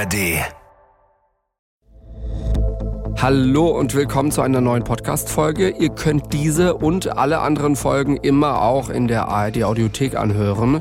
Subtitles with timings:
[0.00, 0.40] ARD.
[3.20, 5.68] Hallo und willkommen zu einer neuen Podcast-Folge.
[5.78, 10.80] Ihr könnt diese und alle anderen Folgen immer auch in der ARD Audiothek anhören.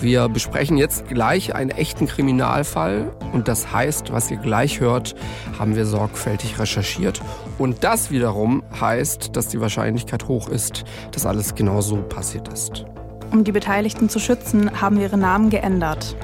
[0.00, 5.14] Wir besprechen jetzt gleich einen echten Kriminalfall und das heißt, was ihr gleich hört,
[5.60, 7.20] haben wir sorgfältig recherchiert.
[7.58, 12.84] Und das wiederum heißt, dass die Wahrscheinlichkeit hoch ist, dass alles genau so passiert ist.
[13.30, 16.16] Um die Beteiligten zu schützen, haben wir ihre Namen geändert.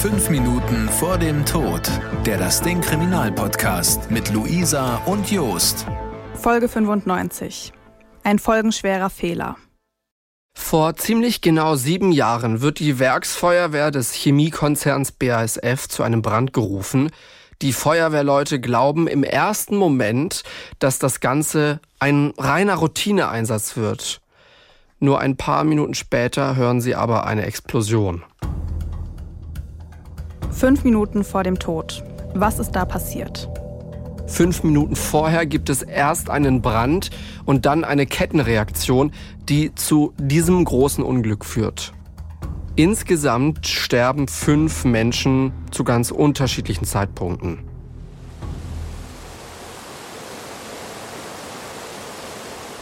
[0.00, 1.90] Fünf Minuten vor dem Tod.
[2.24, 5.86] Der Das Ding Kriminalpodcast mit Luisa und Jost.
[6.34, 7.72] Folge 95.
[8.22, 9.56] Ein folgenschwerer Fehler.
[10.54, 17.10] Vor ziemlich genau sieben Jahren wird die Werksfeuerwehr des Chemiekonzerns BASF zu einem Brand gerufen.
[17.60, 20.44] Die Feuerwehrleute glauben im ersten Moment,
[20.78, 24.20] dass das Ganze ein reiner Routineeinsatz wird.
[25.00, 28.22] Nur ein paar Minuten später hören sie aber eine Explosion.
[30.50, 32.02] Fünf Minuten vor dem Tod.
[32.34, 33.48] Was ist da passiert?
[34.26, 37.10] Fünf Minuten vorher gibt es erst einen Brand
[37.44, 39.12] und dann eine Kettenreaktion,
[39.48, 41.92] die zu diesem großen Unglück führt.
[42.76, 47.60] Insgesamt sterben fünf Menschen zu ganz unterschiedlichen Zeitpunkten.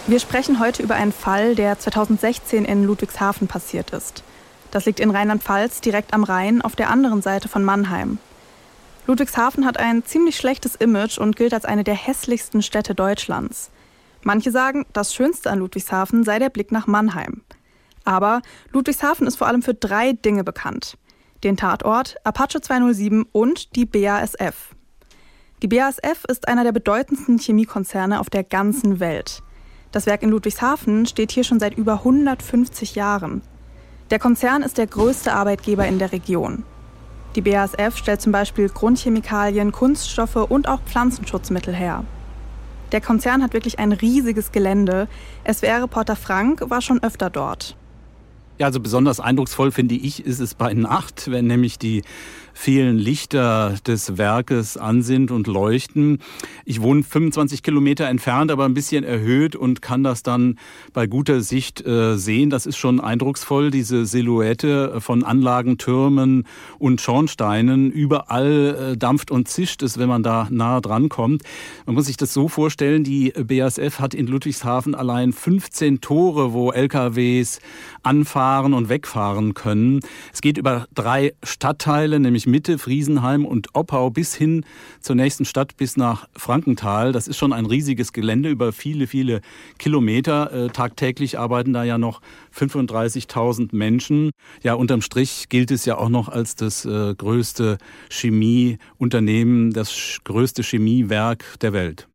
[0.06, 4.22] Wir sprechen heute über einen Fall, der 2016 in Ludwigshafen passiert ist.
[4.76, 8.18] Das liegt in Rheinland-Pfalz direkt am Rhein auf der anderen Seite von Mannheim.
[9.06, 13.70] Ludwigshafen hat ein ziemlich schlechtes Image und gilt als eine der hässlichsten Städte Deutschlands.
[14.22, 17.40] Manche sagen, das Schönste an Ludwigshafen sei der Blick nach Mannheim.
[18.04, 20.98] Aber Ludwigshafen ist vor allem für drei Dinge bekannt.
[21.42, 24.74] Den Tatort, Apache 207 und die BASF.
[25.62, 29.42] Die BASF ist einer der bedeutendsten Chemiekonzerne auf der ganzen Welt.
[29.90, 33.40] Das Werk in Ludwigshafen steht hier schon seit über 150 Jahren.
[34.10, 36.62] Der Konzern ist der größte Arbeitgeber in der Region.
[37.34, 42.04] Die BASF stellt zum Beispiel Grundchemikalien, Kunststoffe und auch Pflanzenschutzmittel her.
[42.92, 45.08] Der Konzern hat wirklich ein riesiges Gelände.
[45.50, 47.76] SWR-Reporter Frank war schon öfter dort.
[48.58, 52.04] Ja, also besonders eindrucksvoll finde ich, ist es bei Nacht, wenn nämlich die
[52.56, 56.18] vielen Lichter des Werkes an sind und leuchten.
[56.64, 60.58] Ich wohne 25 Kilometer entfernt, aber ein bisschen erhöht und kann das dann
[60.94, 62.48] bei guter Sicht äh, sehen.
[62.48, 66.44] Das ist schon eindrucksvoll, diese Silhouette von Anlagen, Türmen
[66.78, 67.92] und Schornsteinen.
[67.92, 71.42] Überall äh, dampft und zischt es, wenn man da nahe dran kommt.
[71.84, 76.72] Man muss sich das so vorstellen, die BASF hat in Ludwigshafen allein 15 Tore, wo
[76.72, 77.60] LKWs
[78.02, 80.00] anfahren und wegfahren können.
[80.32, 84.64] Es geht über drei Stadtteile, nämlich Mitte, Friesenheim und Oppau bis hin
[85.00, 87.12] zur nächsten Stadt, bis nach Frankenthal.
[87.12, 89.40] Das ist schon ein riesiges Gelände über viele, viele
[89.78, 90.52] Kilometer.
[90.52, 92.20] Äh, tagtäglich arbeiten da ja noch
[92.56, 94.30] 35.000 Menschen.
[94.62, 97.78] Ja, unterm Strich gilt es ja auch noch als das äh, größte
[98.10, 102.08] Chemieunternehmen, das größte Chemiewerk der Welt.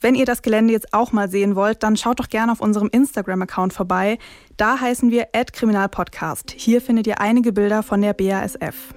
[0.00, 2.88] Wenn ihr das Gelände jetzt auch mal sehen wollt, dann schaut doch gerne auf unserem
[2.90, 4.18] Instagram-Account vorbei.
[4.56, 6.54] Da heißen wir @kriminalpodcast.
[6.56, 8.94] Hier findet ihr einige Bilder von der BASF.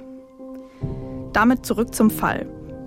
[1.33, 2.45] Damit zurück zum Fall.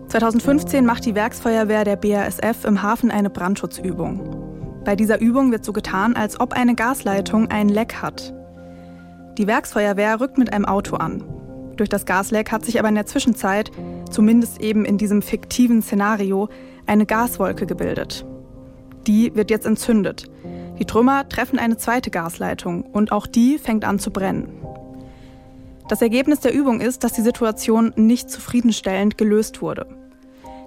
[0.09, 4.83] 2015 macht die Werksfeuerwehr der BASF im Hafen eine Brandschutzübung.
[4.84, 8.33] Bei dieser Übung wird so getan, als ob eine Gasleitung ein Leck hat.
[9.37, 11.25] Die Werksfeuerwehr rückt mit einem Auto an.
[11.77, 13.73] Durch das Gasleck hat sich aber in der Zwischenzeit,
[14.11, 16.49] zumindest eben in diesem fiktiven Szenario,
[16.87, 18.25] eine Gaswolke gebildet.
[19.09, 20.31] Die wird jetzt entzündet.
[20.78, 24.49] Die Trümmer treffen eine zweite Gasleitung und auch die fängt an zu brennen.
[25.88, 29.86] Das Ergebnis der Übung ist, dass die Situation nicht zufriedenstellend gelöst wurde.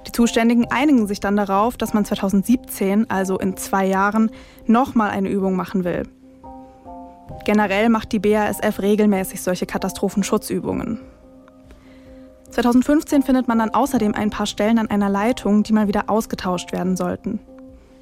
[0.07, 4.31] Die Zuständigen einigen sich dann darauf, dass man 2017, also in zwei Jahren,
[4.65, 6.03] nochmal eine Übung machen will.
[7.43, 10.99] Generell macht die BASF regelmäßig solche Katastrophenschutzübungen.
[12.51, 16.71] 2015 findet man dann außerdem ein paar Stellen an einer Leitung, die mal wieder ausgetauscht
[16.71, 17.39] werden sollten.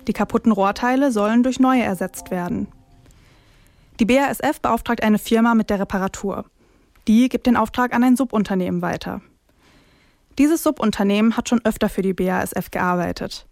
[0.07, 2.67] Die kaputten Rohrteile sollen durch neue ersetzt werden.
[3.99, 6.45] Die BASF beauftragt eine Firma mit der Reparatur.
[7.07, 9.21] Die gibt den Auftrag an ein Subunternehmen weiter.
[10.37, 13.47] Dieses Subunternehmen hat schon öfter für die BASF gearbeitet.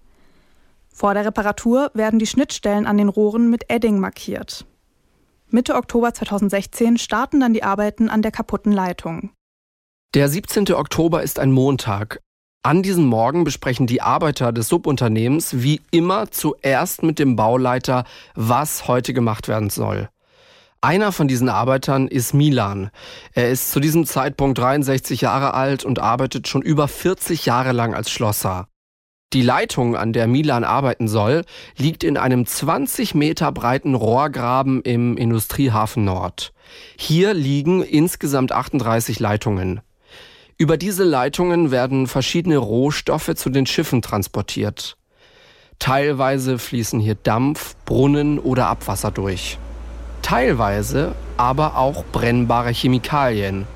[0.93, 4.65] Vor der Reparatur werden die Schnittstellen an den Rohren mit Edding markiert.
[5.49, 9.31] Mitte Oktober 2016 starten dann die Arbeiten an der kaputten Leitung.
[10.13, 10.73] Der 17.
[10.73, 12.19] Oktober ist ein Montag.
[12.63, 18.87] An diesem Morgen besprechen die Arbeiter des Subunternehmens wie immer zuerst mit dem Bauleiter, was
[18.87, 20.09] heute gemacht werden soll.
[20.85, 22.91] Einer von diesen Arbeitern ist Milan.
[23.33, 27.95] Er ist zu diesem Zeitpunkt 63 Jahre alt und arbeitet schon über 40 Jahre lang
[27.95, 28.67] als Schlosser.
[29.33, 31.43] Die Leitung, an der Milan arbeiten soll,
[31.75, 36.53] liegt in einem 20 Meter breiten Rohrgraben im Industriehafen Nord.
[36.99, 39.81] Hier liegen insgesamt 38 Leitungen.
[40.59, 44.97] Über diese Leitungen werden verschiedene Rohstoffe zu den Schiffen transportiert.
[45.79, 49.57] Teilweise fließen hier Dampf, Brunnen oder Abwasser durch.
[50.25, 53.67] Teilweise aber auch brennbare Chemikalien.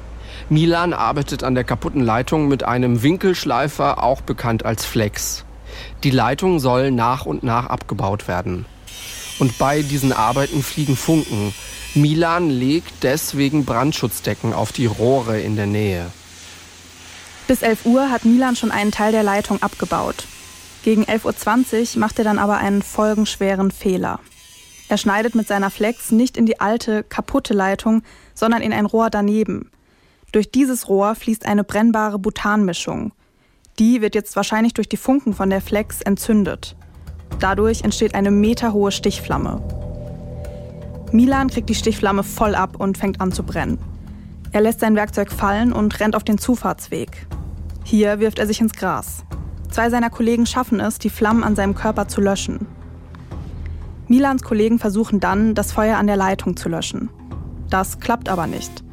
[0.50, 5.46] Milan arbeitet an der kaputten Leitung mit einem Winkelschleifer, auch bekannt als Flex.
[6.04, 8.66] Die Leitung soll nach und nach abgebaut werden.
[9.38, 11.54] Und bei diesen Arbeiten fliegen Funken.
[11.94, 16.08] Milan legt deswegen Brandschutzdecken auf die Rohre in der Nähe.
[17.48, 20.24] Bis 11 Uhr hat Milan schon einen Teil der Leitung abgebaut.
[20.84, 24.20] Gegen 11.20 Uhr macht er dann aber einen folgenschweren Fehler.
[24.90, 28.02] Er schneidet mit seiner Flex nicht in die alte, kaputte Leitung,
[28.34, 29.70] sondern in ein Rohr daneben.
[30.32, 33.14] Durch dieses Rohr fließt eine brennbare Butanmischung.
[33.78, 36.76] Die wird jetzt wahrscheinlich durch die Funken von der Flex entzündet.
[37.40, 39.62] Dadurch entsteht eine meterhohe Stichflamme.
[41.12, 43.78] Milan kriegt die Stichflamme voll ab und fängt an zu brennen.
[44.52, 47.28] Er lässt sein Werkzeug fallen und rennt auf den Zufahrtsweg.
[47.84, 49.24] Hier wirft er sich ins Gras.
[49.70, 52.66] Zwei seiner Kollegen schaffen es, die Flammen an seinem Körper zu löschen.
[54.10, 57.10] Milans Kollegen versuchen dann, das Feuer an der Leitung zu löschen.
[57.70, 58.84] Das klappt aber nicht.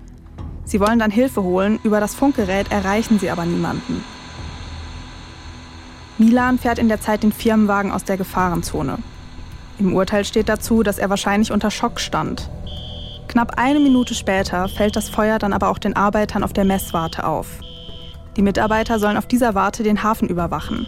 [0.67, 4.05] Sie wollen dann Hilfe holen, über das Funkgerät erreichen sie aber niemanden.
[6.19, 8.99] Milan fährt in der Zeit den Firmenwagen aus der Gefahrenzone.
[9.79, 12.51] Im Urteil steht dazu, dass er wahrscheinlich unter Schock stand.
[13.29, 17.27] Knapp eine Minute später fällt das Feuer dann aber auch den Arbeitern auf der Messwarte
[17.27, 17.47] auf.
[18.37, 20.87] Die Mitarbeiter sollen auf dieser Warte den Hafen überwachen.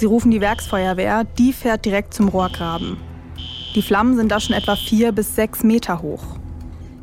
[0.00, 2.96] Sie rufen die Werksfeuerwehr, die fährt direkt zum Rohrgraben.
[3.74, 6.22] Die Flammen sind da schon etwa vier bis sechs Meter hoch.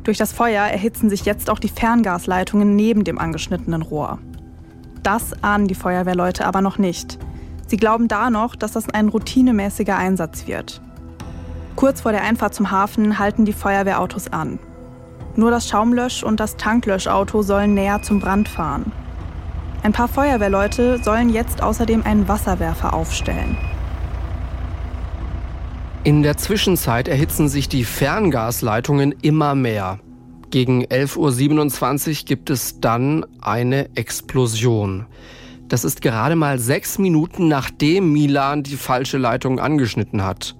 [0.02, 4.18] Durch das Feuer erhitzen sich jetzt auch die Ferngasleitungen neben dem angeschnittenen Rohr.
[5.04, 7.20] Das ahnen die Feuerwehrleute aber noch nicht.
[7.68, 10.82] Sie glauben da noch, dass das ein routinemäßiger Einsatz wird.
[11.76, 14.58] Kurz vor der Einfahrt zum Hafen halten die Feuerwehrautos an.
[15.36, 18.90] Nur das Schaumlösch- und das Tanklöschauto sollen näher zum Brand fahren.
[19.82, 23.56] Ein paar Feuerwehrleute sollen jetzt außerdem einen Wasserwerfer aufstellen.
[26.04, 29.98] In der Zwischenzeit erhitzen sich die Ferngasleitungen immer mehr.
[30.50, 35.06] Gegen 11.27 Uhr gibt es dann eine Explosion.
[35.68, 40.56] Das ist gerade mal sechs Minuten nachdem Milan die falsche Leitung angeschnitten hat.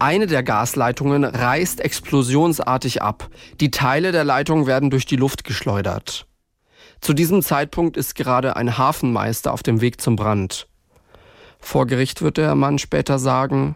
[0.00, 3.30] Eine der Gasleitungen reißt explosionsartig ab.
[3.60, 6.26] Die Teile der Leitung werden durch die Luft geschleudert.
[7.02, 10.68] Zu diesem Zeitpunkt ist gerade ein Hafenmeister auf dem Weg zum Brand.
[11.58, 13.74] Vor Gericht wird der Mann später sagen,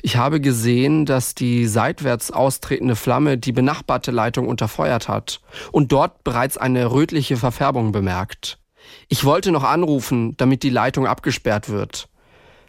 [0.00, 5.40] ich habe gesehen, dass die seitwärts austretende Flamme die benachbarte Leitung unterfeuert hat
[5.72, 8.60] und dort bereits eine rötliche Verfärbung bemerkt.
[9.08, 12.08] Ich wollte noch anrufen, damit die Leitung abgesperrt wird.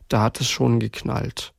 [0.07, 1.53] Da hat es schon geknallt.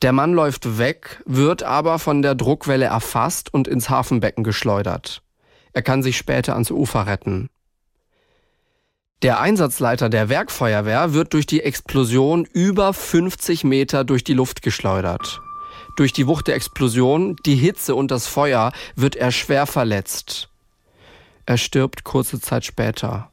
[0.00, 5.22] Der Mann läuft weg, wird aber von der Druckwelle erfasst und ins Hafenbecken geschleudert.
[5.78, 7.50] Er kann sich später ans Ufer retten.
[9.22, 15.40] Der Einsatzleiter der Werkfeuerwehr wird durch die Explosion über 50 Meter durch die Luft geschleudert.
[15.96, 20.48] Durch die Wucht der Explosion, die Hitze und das Feuer wird er schwer verletzt.
[21.46, 23.30] Er stirbt kurze Zeit später.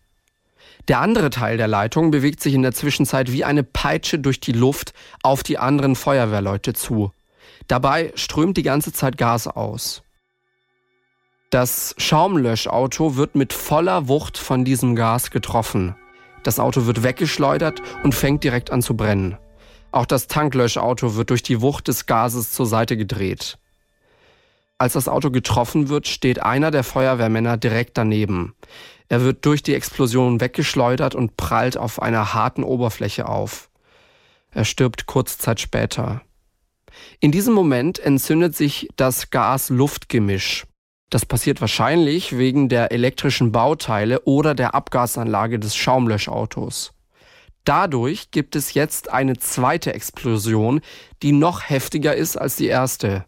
[0.88, 4.52] Der andere Teil der Leitung bewegt sich in der Zwischenzeit wie eine Peitsche durch die
[4.52, 4.94] Luft
[5.24, 7.12] auf die anderen Feuerwehrleute zu.
[7.68, 10.05] Dabei strömt die ganze Zeit Gas aus.
[11.52, 15.96] Das Schaumlöschauto wird mit voller Wucht von diesem Gas getroffen.
[16.44, 19.38] Das Auto wird weggeschleudert und fängt direkt an zu brennen.
[19.92, 23.58] Auch das Tanklöschauto wird durch die Wucht des Gases zur Seite gedreht.
[24.78, 28.56] Als das Auto getroffen wird, steht einer der Feuerwehrmänner direkt daneben.
[29.08, 33.70] Er wird durch die Explosion weggeschleudert und prallt auf einer harten Oberfläche auf.
[34.52, 36.22] Er stirbt kurz Zeit später.
[37.20, 40.66] In diesem Moment entzündet sich das Gas-Luft-Gemisch.
[41.10, 46.94] Das passiert wahrscheinlich wegen der elektrischen Bauteile oder der Abgasanlage des Schaumlöschautos.
[47.64, 50.82] Dadurch gibt es jetzt eine zweite Explosion,
[51.24, 53.26] die noch heftiger ist als die erste.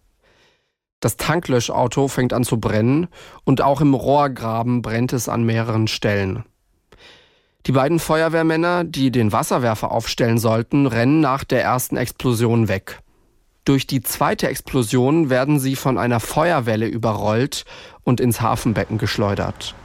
[1.00, 3.08] Das Tanklöschauto fängt an zu brennen
[3.44, 6.44] und auch im Rohrgraben brennt es an mehreren Stellen.
[7.68, 13.02] Die beiden Feuerwehrmänner, die den Wasserwerfer aufstellen sollten, rennen nach der ersten Explosion weg.
[13.68, 17.66] Durch die zweite Explosion werden sie von einer Feuerwelle überrollt
[18.06, 19.76] und ins Hafenbecken geschleudert.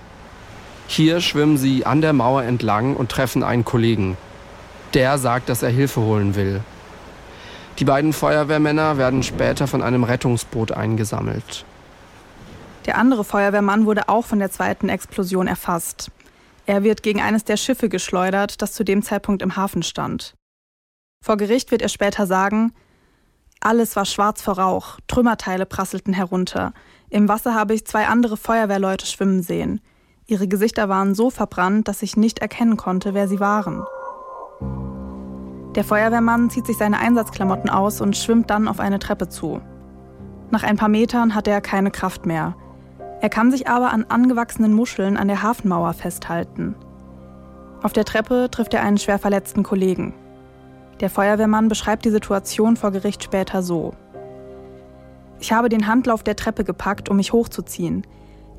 [0.87, 4.17] Hier schwimmen sie an der Mauer entlang und treffen einen Kollegen.
[4.95, 6.61] Der sagt, dass er Hilfe holen will.
[7.81, 11.65] Die beiden Feuerwehrmänner werden später von einem Rettungsboot eingesammelt.
[12.87, 16.13] Der andere Feuerwehrmann wurde auch von der zweiten Explosion erfasst.
[16.67, 20.35] Er wird gegen eines der Schiffe geschleudert, das zu dem Zeitpunkt im Hafen stand.
[21.21, 22.73] Vor Gericht wird er später sagen,
[23.65, 26.73] alles war schwarz vor Rauch, Trümmerteile prasselten herunter.
[27.11, 29.81] Im Wasser habe ich zwei andere Feuerwehrleute schwimmen sehen.
[30.27, 33.85] Ihre Gesichter waren so verbrannt, dass ich nicht erkennen konnte, wer sie waren.
[35.75, 39.61] Der Feuerwehrmann zieht sich seine Einsatzklamotten aus und schwimmt dann auf eine Treppe zu.
[40.51, 42.57] Nach ein paar Metern hat er keine Kraft mehr.
[43.21, 46.75] Er kann sich aber an angewachsenen Muscheln an der Hafenmauer festhalten.
[47.83, 50.15] Auf der Treppe trifft er einen schwer verletzten Kollegen.
[51.03, 53.93] Der Feuerwehrmann beschreibt die Situation vor Gericht später so.
[55.41, 58.07] Ich habe den Handlauf der Treppe gepackt, um mich hochzuziehen.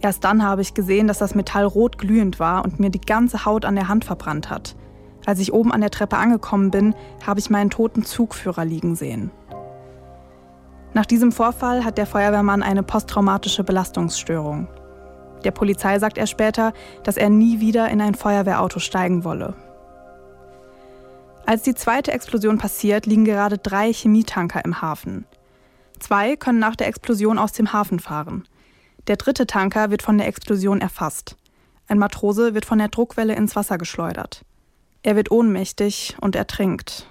[0.01, 3.45] Erst dann habe ich gesehen, dass das Metall rot glühend war und mir die ganze
[3.45, 4.75] Haut an der Hand verbrannt hat.
[5.25, 6.95] Als ich oben an der Treppe angekommen bin,
[7.25, 9.31] habe ich meinen toten Zugführer liegen sehen.
[10.93, 14.67] Nach diesem Vorfall hat der Feuerwehrmann eine posttraumatische Belastungsstörung.
[15.45, 16.73] Der Polizei sagt er später,
[17.05, 19.53] dass er nie wieder in ein Feuerwehrauto steigen wolle.
[21.45, 25.25] Als die zweite Explosion passiert, liegen gerade drei Chemietanker im Hafen.
[25.99, 28.47] Zwei können nach der Explosion aus dem Hafen fahren.
[29.07, 31.35] Der dritte Tanker wird von der Explosion erfasst.
[31.87, 34.45] Ein Matrose wird von der Druckwelle ins Wasser geschleudert.
[35.03, 37.07] Er wird ohnmächtig und ertrinkt.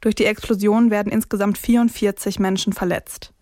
[0.00, 3.32] Durch die Explosion werden insgesamt 44 Menschen verletzt.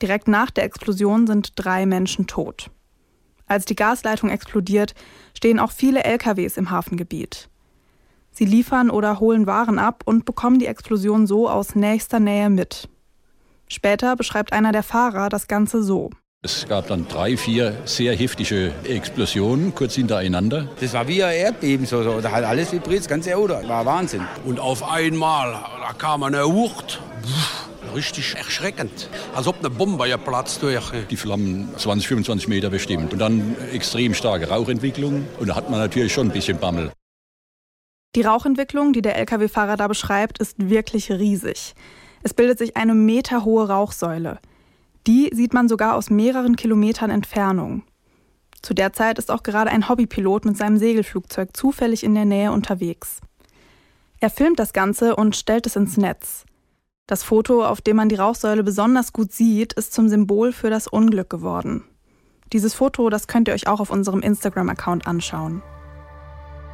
[0.00, 2.70] Direkt nach der Explosion sind drei Menschen tot.
[3.46, 4.94] Als die Gasleitung explodiert,
[5.36, 7.50] stehen auch viele LKWs im Hafengebiet.
[8.38, 12.86] Sie liefern oder holen Waren ab und bekommen die Explosion so aus nächster Nähe mit.
[13.66, 16.10] Später beschreibt einer der Fahrer das Ganze so.
[16.42, 20.68] Es gab dann drei, vier sehr heftige Explosionen kurz hintereinander.
[20.80, 22.20] Das war wie ein Erdbeben, so, so.
[22.20, 23.54] da hat alles vibriert, das ganze Auto.
[23.66, 24.20] War Wahnsinn.
[24.44, 27.00] Und auf einmal, da kam eine Wucht.
[27.94, 31.04] Richtig erschreckend, als ob eine Bombe geplatzt wäre.
[31.08, 33.14] Die Flammen 20, 25 Meter bestimmt.
[33.14, 35.26] Und dann extrem starke Rauchentwicklung.
[35.40, 36.92] Und da hat man natürlich schon ein bisschen Bammel.
[38.16, 41.74] Die Rauchentwicklung, die der Lkw-Fahrer da beschreibt, ist wirklich riesig.
[42.22, 44.38] Es bildet sich eine meterhohe Rauchsäule.
[45.06, 47.82] Die sieht man sogar aus mehreren Kilometern Entfernung.
[48.62, 52.52] Zu der Zeit ist auch gerade ein Hobbypilot mit seinem Segelflugzeug zufällig in der Nähe
[52.52, 53.20] unterwegs.
[54.18, 56.46] Er filmt das Ganze und stellt es ins Netz.
[57.06, 60.88] Das Foto, auf dem man die Rauchsäule besonders gut sieht, ist zum Symbol für das
[60.88, 61.84] Unglück geworden.
[62.54, 65.62] Dieses Foto, das könnt ihr euch auch auf unserem Instagram-Account anschauen.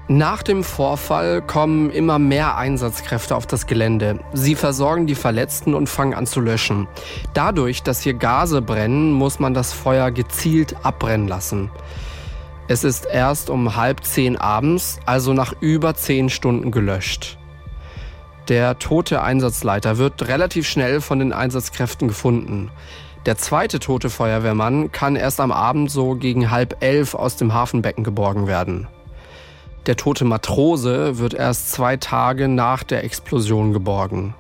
[0.09, 4.19] Nach dem Vorfall kommen immer mehr Einsatzkräfte auf das Gelände.
[4.33, 6.89] Sie versorgen die Verletzten und fangen an zu löschen.
[7.35, 11.71] Dadurch, dass hier Gase brennen, muss man das Feuer gezielt abbrennen lassen.
[12.67, 17.39] Es ist erst um halb zehn abends, also nach über zehn Stunden gelöscht.
[18.49, 22.73] Der tote Einsatzleiter wird relativ schnell von den Einsatzkräften gefunden.
[23.25, 28.03] Der zweite tote Feuerwehrmann kann erst am Abend so gegen halb elf aus dem Hafenbecken
[28.03, 28.89] geborgen werden.
[29.87, 34.35] Der tote Matrose wird erst zwei Tage nach der Explosion geborgen.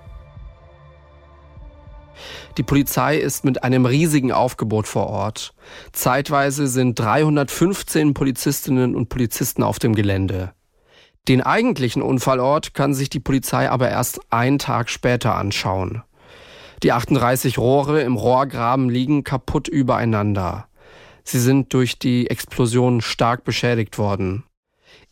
[2.58, 5.54] Die Polizei ist mit einem riesigen Aufgebot vor Ort.
[5.92, 10.52] Zeitweise sind 315 Polizistinnen und Polizisten auf dem Gelände.
[11.28, 16.02] Den eigentlichen Unfallort kann sich die Polizei aber erst einen Tag später anschauen.
[16.82, 20.66] Die 38 Rohre im Rohrgraben liegen kaputt übereinander.
[21.24, 24.44] Sie sind durch die Explosion stark beschädigt worden.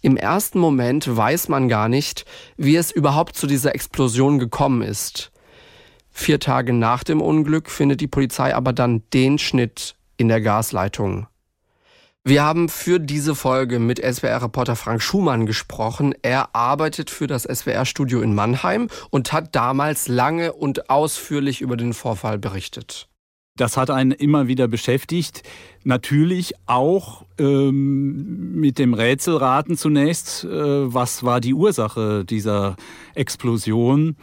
[0.02, 2.24] Im ersten Moment weiß man gar nicht,
[2.56, 5.30] wie es überhaupt zu dieser Explosion gekommen ist.
[6.10, 11.26] Vier Tage nach dem Unglück findet die Polizei aber dann den Schnitt in der Gasleitung.
[12.24, 16.14] Wir haben für diese Folge mit SWR-Reporter Frank Schumann gesprochen.
[16.20, 21.94] Er arbeitet für das SWR-Studio in Mannheim und hat damals lange und ausführlich über den
[21.94, 23.09] Vorfall berichtet.
[23.56, 25.42] Das hat einen immer wieder beschäftigt.
[25.84, 30.44] Natürlich auch ähm, mit dem Rätselraten zunächst.
[30.44, 30.48] Äh,
[30.94, 32.76] was war die Ursache dieser
[33.14, 34.16] Explosion?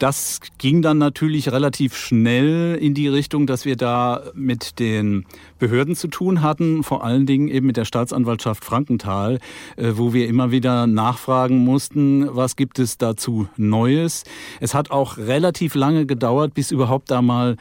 [0.00, 5.26] Das ging dann natürlich relativ schnell in die Richtung, dass wir da mit den
[5.58, 9.40] Behörden zu tun hatten, vor allen Dingen eben mit der Staatsanwaltschaft Frankenthal,
[9.76, 14.24] äh, wo wir immer wieder nachfragen mussten, was gibt es dazu Neues.
[14.58, 17.58] Es hat auch relativ lange gedauert, bis überhaupt da mal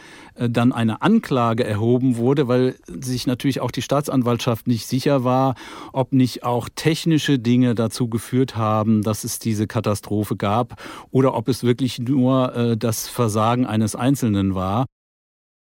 [0.47, 5.55] dann eine Anklage erhoben wurde, weil sich natürlich auch die Staatsanwaltschaft nicht sicher war,
[5.91, 10.81] ob nicht auch technische Dinge dazu geführt haben, dass es diese Katastrophe gab
[11.11, 14.85] oder ob es wirklich nur äh, das Versagen eines Einzelnen war.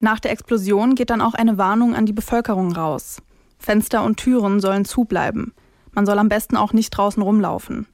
[0.01, 3.23] Nach der Explosion geht dann auch eine Warnung an die Bevölkerung raus.
[3.59, 5.53] Fenster und Türen sollen zubleiben.
[5.93, 7.87] Man soll am besten auch nicht draußen rumlaufen.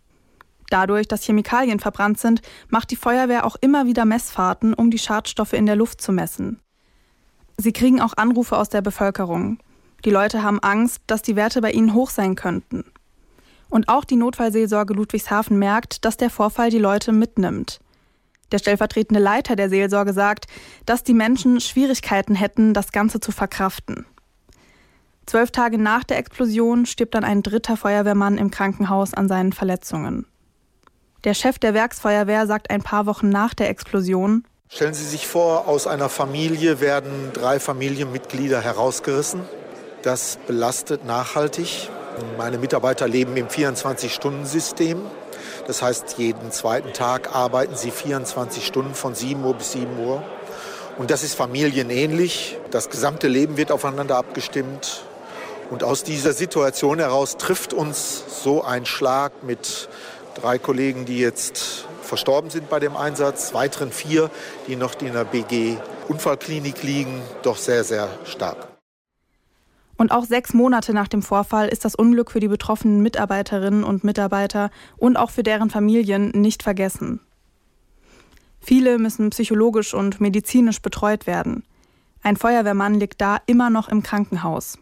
[0.71, 5.53] Dadurch, dass Chemikalien verbrannt sind, macht die Feuerwehr auch immer wieder Messfahrten, um die Schadstoffe
[5.53, 6.61] in der Luft zu messen.
[7.57, 9.59] Sie kriegen auch Anrufe aus der Bevölkerung.
[10.05, 12.85] Die Leute haben Angst, dass die Werte bei ihnen hoch sein könnten.
[13.69, 17.81] Und auch die Notfallseelsorge Ludwigshafen merkt, dass der Vorfall die Leute mitnimmt.
[18.53, 20.47] Der stellvertretende Leiter der Seelsorge sagt,
[20.85, 24.07] dass die Menschen Schwierigkeiten hätten, das Ganze zu verkraften.
[25.27, 30.27] Zwölf Tage nach der Explosion stirbt dann ein dritter Feuerwehrmann im Krankenhaus an seinen Verletzungen.
[31.27, 35.67] Der Chef der Werksfeuerwehr sagt ein paar Wochen nach der Explosion, Stellen Sie sich vor,
[35.67, 39.41] aus einer Familie werden drei Familienmitglieder herausgerissen.
[40.03, 41.91] Das belastet nachhaltig.
[42.39, 45.01] Meine Mitarbeiter leben im 24-Stunden-System.
[45.67, 50.23] Das heißt, jeden zweiten Tag arbeiten sie 24 Stunden von 7 Uhr bis 7 Uhr.
[50.97, 52.57] Und das ist familienähnlich.
[52.71, 55.03] Das gesamte Leben wird aufeinander abgestimmt.
[55.71, 59.89] Und aus dieser Situation heraus trifft uns so ein Schlag mit
[60.37, 64.31] drei Kollegen, die jetzt verstorben sind bei dem Einsatz, weiteren vier,
[64.69, 65.77] die noch in der BG
[66.09, 68.69] Unfallklinik liegen, doch sehr, sehr stark.
[69.97, 74.05] Und auch sechs Monate nach dem Vorfall ist das Unglück für die betroffenen Mitarbeiterinnen und
[74.05, 77.21] Mitarbeiter und auch für deren Familien nicht vergessen.
[78.61, 81.65] Viele müssen psychologisch und medizinisch betreut werden.
[82.23, 84.79] Ein Feuerwehrmann liegt da immer noch im Krankenhaus.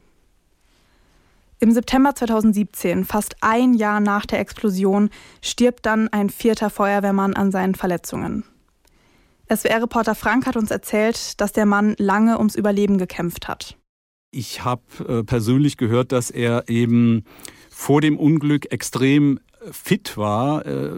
[1.64, 5.08] Im September 2017, fast ein Jahr nach der Explosion,
[5.40, 8.44] stirbt dann ein vierter Feuerwehrmann an seinen Verletzungen.
[9.50, 13.78] SWR-Reporter Frank hat uns erzählt, dass der Mann lange ums Überleben gekämpft hat.
[14.30, 17.24] Ich habe äh, persönlich gehört, dass er eben
[17.70, 19.40] vor dem Unglück extrem
[19.72, 20.66] fit war.
[20.66, 20.90] Äh,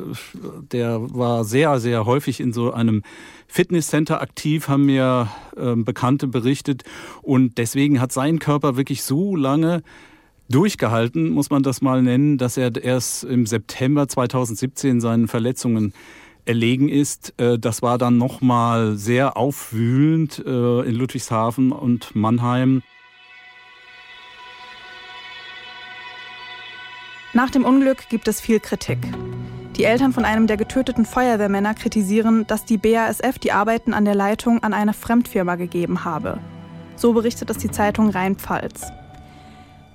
[0.72, 3.04] der war sehr, sehr häufig in so einem
[3.46, 6.82] Fitnesscenter aktiv, haben mir äh, Bekannte berichtet.
[7.22, 9.84] Und deswegen hat sein Körper wirklich so lange
[10.48, 15.92] durchgehalten, muss man das mal nennen, dass er erst im September 2017 seinen Verletzungen
[16.44, 17.34] erlegen ist.
[17.38, 22.82] Äh, das war dann nochmal sehr aufwühlend äh, in Ludwigshafen und Mannheim.
[27.32, 28.98] Nach dem Unglück gibt es viel Kritik.
[29.76, 34.14] Die Eltern von einem der getöteten Feuerwehrmänner kritisieren, dass die BASF die Arbeiten an der
[34.14, 36.40] Leitung an eine Fremdfirma gegeben habe.
[36.96, 38.86] So berichtet es die Zeitung Rheinpfalz.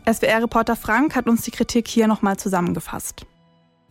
[0.05, 3.25] SWR-Reporter Frank hat uns die Kritik hier nochmal zusammengefasst.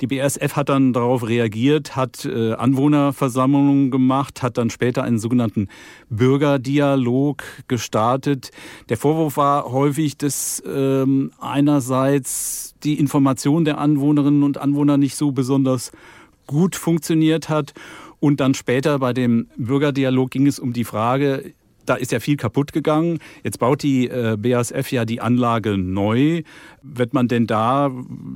[0.01, 5.69] Die BASF hat dann darauf reagiert, hat äh, Anwohnerversammlungen gemacht, hat dann später einen sogenannten
[6.09, 8.51] Bürgerdialog gestartet.
[8.89, 15.33] Der Vorwurf war häufig, dass ähm, einerseits die Information der Anwohnerinnen und Anwohner nicht so
[15.33, 15.93] besonders
[16.47, 17.75] gut funktioniert hat.
[18.21, 21.53] Und dann später bei dem Bürgerdialog ging es um die Frage,
[21.87, 23.19] da ist ja viel kaputt gegangen.
[23.43, 26.43] Jetzt baut die äh, BASF ja die Anlage neu.
[26.83, 27.91] Wird man denn da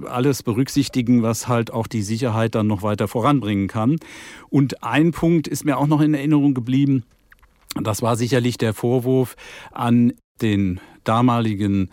[0.09, 3.97] alles berücksichtigen, was halt auch die Sicherheit dann noch weiter voranbringen kann?
[4.51, 7.05] Und ein Punkt ist mir auch noch in Erinnerung geblieben.
[7.83, 9.37] Das war sicherlich der Vorwurf
[9.73, 11.91] an den damaligen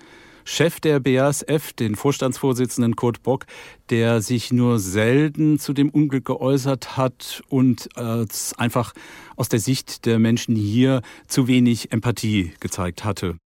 [0.54, 3.46] Chef der BASF, den Vorstandsvorsitzenden Kurt Bock,
[3.90, 8.26] der sich nur selten zu dem Unglück geäußert hat und äh,
[8.58, 8.92] einfach
[9.38, 13.38] aus der Sicht der Menschen hier zu wenig Empathie gezeigt hatte.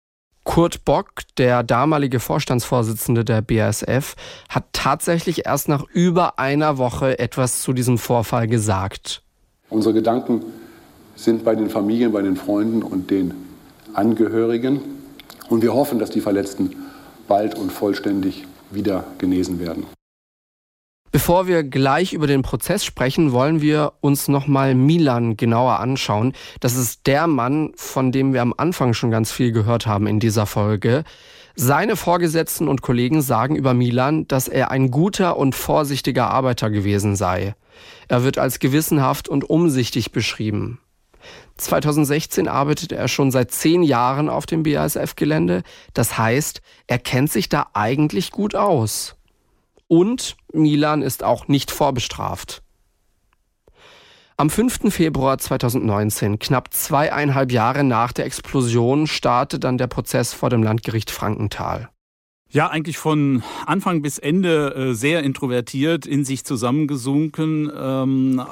[0.45, 4.17] Kurt Bock, der damalige Vorstandsvorsitzende der BASF,
[4.49, 9.23] hat tatsächlich erst nach über einer Woche etwas zu diesem Vorfall gesagt.
[9.69, 10.41] Unsere Gedanken
[11.17, 13.35] sind bei den Familien, bei den Freunden und den
[13.93, 14.81] Angehörigen.
[15.51, 16.75] Und wir hoffen, dass die Verletzten
[17.27, 19.87] bald und vollständig wieder genesen werden.
[21.15, 26.33] Bevor wir gleich über den Prozess sprechen, wollen wir uns nochmal Milan genauer anschauen.
[26.59, 30.19] Das ist der Mann, von dem wir am Anfang schon ganz viel gehört haben in
[30.19, 31.05] dieser Folge.
[31.55, 37.15] Seine Vorgesetzten und Kollegen sagen über Milan, dass er ein guter und vorsichtiger Arbeiter gewesen
[37.15, 37.55] sei.
[38.09, 40.81] Er wird als gewissenhaft und umsichtig beschrieben.
[41.57, 45.63] 2016 arbeitet er schon seit zehn Jahren auf dem BASF-Gelände.
[45.93, 49.17] Das heißt, er kennt sich da eigentlich gut aus.
[49.89, 52.63] Und Milan ist auch nicht vorbestraft.
[54.37, 54.93] Am 5.
[54.93, 61.13] Februar 2019, knapp zweieinhalb Jahre nach der Explosion, startet dann der Prozess vor dem Landgericht
[61.13, 61.89] Frankenthal.
[62.51, 67.71] Ja, eigentlich von Anfang bis Ende äh, sehr introvertiert, in sich zusammengesunken.
[67.77, 68.43] Ähm,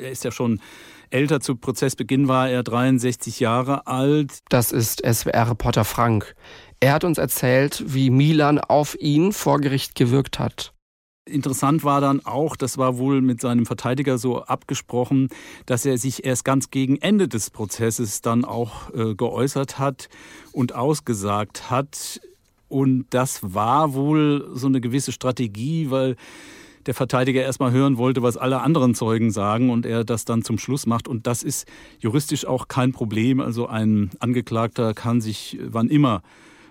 [0.00, 0.60] er ist ja schon
[1.14, 1.40] älter.
[1.40, 4.40] Zu Prozessbeginn war er 63 Jahre alt.
[4.48, 6.34] Das ist SWR-Reporter Frank.
[6.80, 10.74] Er hat uns erzählt, wie Milan auf ihn vor Gericht gewirkt hat.
[11.26, 15.28] Interessant war dann auch, das war wohl mit seinem Verteidiger so abgesprochen,
[15.64, 20.10] dass er sich erst ganz gegen Ende des Prozesses dann auch äh, geäußert hat
[20.52, 22.20] und ausgesagt hat.
[22.68, 26.16] Und das war wohl so eine gewisse Strategie, weil
[26.86, 30.58] der Verteidiger erstmal hören wollte, was alle anderen Zeugen sagen und er das dann zum
[30.58, 31.08] Schluss macht.
[31.08, 31.66] Und das ist
[31.98, 33.40] juristisch auch kein Problem.
[33.40, 36.22] Also ein Angeklagter kann sich wann immer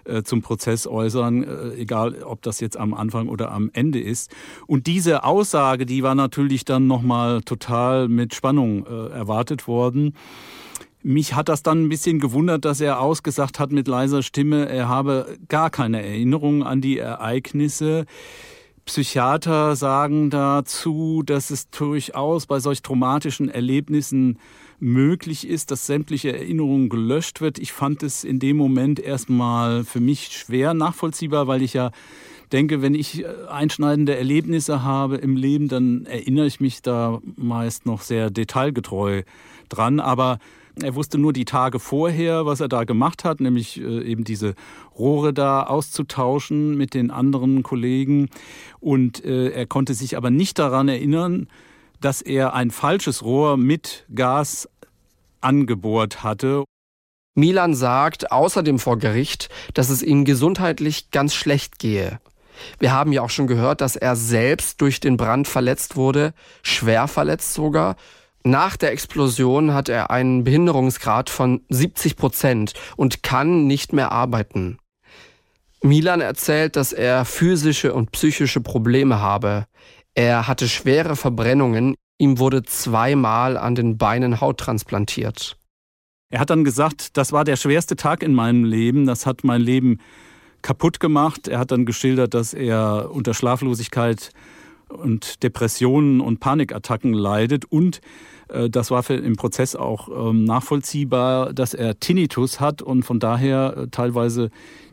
[0.05, 4.31] äh, zum Prozess äußern, äh, egal ob das jetzt am Anfang oder am Ende ist.
[4.67, 10.13] Und diese Aussage, die war natürlich dann nochmal total mit Spannung äh, erwartet worden.
[11.03, 14.87] Mich hat das dann ein bisschen gewundert, dass er ausgesagt hat mit leiser Stimme, er
[14.87, 18.05] habe gar keine Erinnerung an die Ereignisse.
[18.85, 24.39] Psychiater sagen dazu, dass es durchaus bei solch traumatischen Erlebnissen
[24.79, 27.59] möglich ist, dass sämtliche Erinnerungen gelöscht wird.
[27.59, 31.91] Ich fand es in dem Moment erstmal für mich schwer nachvollziehbar, weil ich ja
[32.51, 38.01] denke, wenn ich einschneidende Erlebnisse habe im Leben, dann erinnere ich mich da meist noch
[38.01, 39.23] sehr detailgetreu
[39.69, 40.01] dran.
[40.01, 40.39] Aber
[40.81, 44.55] er wusste nur die Tage vorher, was er da gemacht hat, nämlich äh, eben diese
[44.97, 48.29] Rohre da auszutauschen mit den anderen Kollegen.
[48.79, 51.47] Und äh, er konnte sich aber nicht daran erinnern,
[52.01, 54.67] dass er ein falsches Rohr mit Gas
[55.41, 56.63] angebohrt hatte.
[57.35, 62.19] Milan sagt außerdem vor Gericht, dass es ihm gesundheitlich ganz schlecht gehe.
[62.79, 67.07] Wir haben ja auch schon gehört, dass er selbst durch den Brand verletzt wurde, schwer
[67.07, 67.95] verletzt sogar.
[68.45, 74.77] Nach der Explosion hat er einen Behinderungsgrad von 70 Prozent und kann nicht mehr arbeiten.
[75.81, 79.65] Milan erzählt, dass er physische und psychische Probleme habe.
[80.13, 85.57] Er hatte schwere Verbrennungen, ihm wurde zweimal an den Beinen Haut transplantiert.
[86.29, 89.61] Er hat dann gesagt, das war der schwerste Tag in meinem Leben, das hat mein
[89.61, 89.99] Leben
[90.61, 91.47] kaputt gemacht.
[91.47, 94.31] Er hat dann geschildert, dass er unter Schlaflosigkeit
[94.87, 98.01] und Depressionen und Panikattacken leidet und
[98.47, 103.77] das war für, im Prozess auch ähm, nachvollziehbar, dass er Tinnitus hat und von daher
[103.77, 104.49] äh, teilweise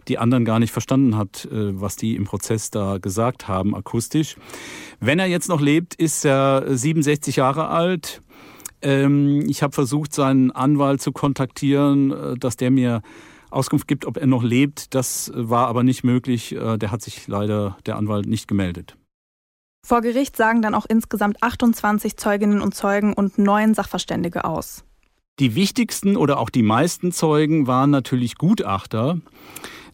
[0.09, 4.37] die anderen gar nicht verstanden hat, äh, was die im Prozess da gesagt haben, akustisch.
[5.01, 8.23] Wenn er jetzt noch lebt, ist er 67 Jahre alt.
[8.83, 13.03] Ähm, ich habe versucht, seinen Anwalt zu kontaktieren, dass der mir
[13.51, 14.95] Auskunft gibt, ob er noch lebt.
[14.95, 16.57] Das war aber nicht möglich.
[16.57, 18.97] Der hat sich leider, der Anwalt, nicht gemeldet.
[19.83, 24.85] Vor Gericht sagen dann auch insgesamt 28 Zeuginnen und Zeugen und neun Sachverständige aus.
[25.39, 29.19] Die wichtigsten oder auch die meisten Zeugen waren natürlich Gutachter.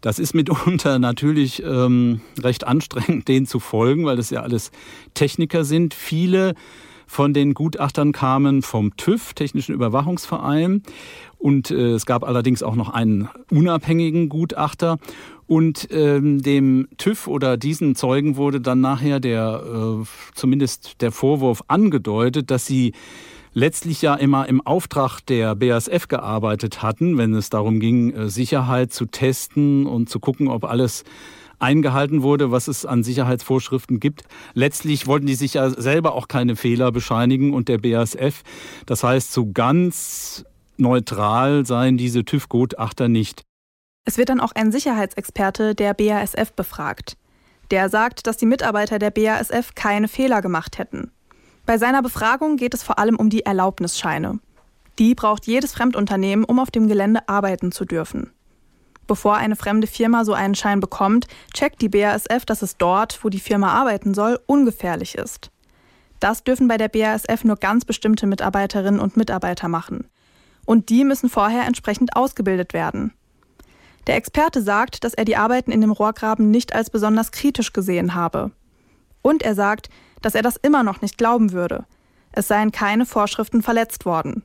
[0.00, 4.72] Das ist mitunter natürlich ähm, recht anstrengend, denen zu folgen, weil das ja alles
[5.14, 5.94] Techniker sind.
[5.94, 6.54] Viele
[7.06, 10.82] von den Gutachtern kamen vom TÜV, Technischen Überwachungsverein.
[11.38, 14.98] Und äh, es gab allerdings auch noch einen unabhängigen Gutachter.
[15.46, 20.04] Und ähm, dem TÜV oder diesen Zeugen wurde dann nachher der, äh,
[20.34, 22.92] zumindest der Vorwurf angedeutet, dass sie
[23.52, 28.92] letztlich ja immer im Auftrag der BASF gearbeitet hatten, wenn es darum ging, äh, Sicherheit
[28.92, 31.04] zu testen und zu gucken, ob alles
[31.58, 34.24] eingehalten wurde, was es an Sicherheitsvorschriften gibt.
[34.52, 38.42] Letztlich wollten die sich ja selber auch keine Fehler bescheinigen und der BASF.
[38.84, 40.44] Das heißt, so ganz
[40.76, 43.45] neutral seien diese TÜV-Gutachter nicht.
[44.06, 47.16] Es wird dann auch ein Sicherheitsexperte der BASF befragt.
[47.72, 51.10] Der sagt, dass die Mitarbeiter der BASF keine Fehler gemacht hätten.
[51.66, 54.38] Bei seiner Befragung geht es vor allem um die Erlaubnisscheine.
[55.00, 58.30] Die braucht jedes Fremdunternehmen, um auf dem Gelände arbeiten zu dürfen.
[59.08, 63.28] Bevor eine fremde Firma so einen Schein bekommt, checkt die BASF, dass es dort, wo
[63.28, 65.50] die Firma arbeiten soll, ungefährlich ist.
[66.20, 70.08] Das dürfen bei der BASF nur ganz bestimmte Mitarbeiterinnen und Mitarbeiter machen.
[70.64, 73.12] Und die müssen vorher entsprechend ausgebildet werden.
[74.06, 78.14] Der Experte sagt, dass er die Arbeiten in dem Rohrgraben nicht als besonders kritisch gesehen
[78.14, 78.52] habe.
[79.22, 79.88] Und er sagt,
[80.22, 81.84] dass er das immer noch nicht glauben würde.
[82.32, 84.44] Es seien keine Vorschriften verletzt worden.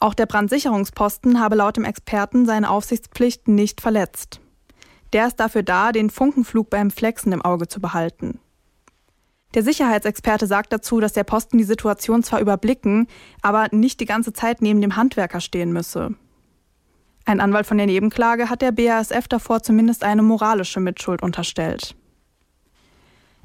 [0.00, 4.40] Auch der Brandsicherungsposten habe laut dem Experten seine Aufsichtspflicht nicht verletzt.
[5.12, 8.40] Der ist dafür da, den Funkenflug beim Flexen im Auge zu behalten.
[9.54, 13.06] Der Sicherheitsexperte sagt dazu, dass der Posten die Situation zwar überblicken,
[13.40, 16.14] aber nicht die ganze Zeit neben dem Handwerker stehen müsse.
[17.28, 21.96] Ein Anwalt von der Nebenklage hat der BASF davor zumindest eine moralische Mitschuld unterstellt.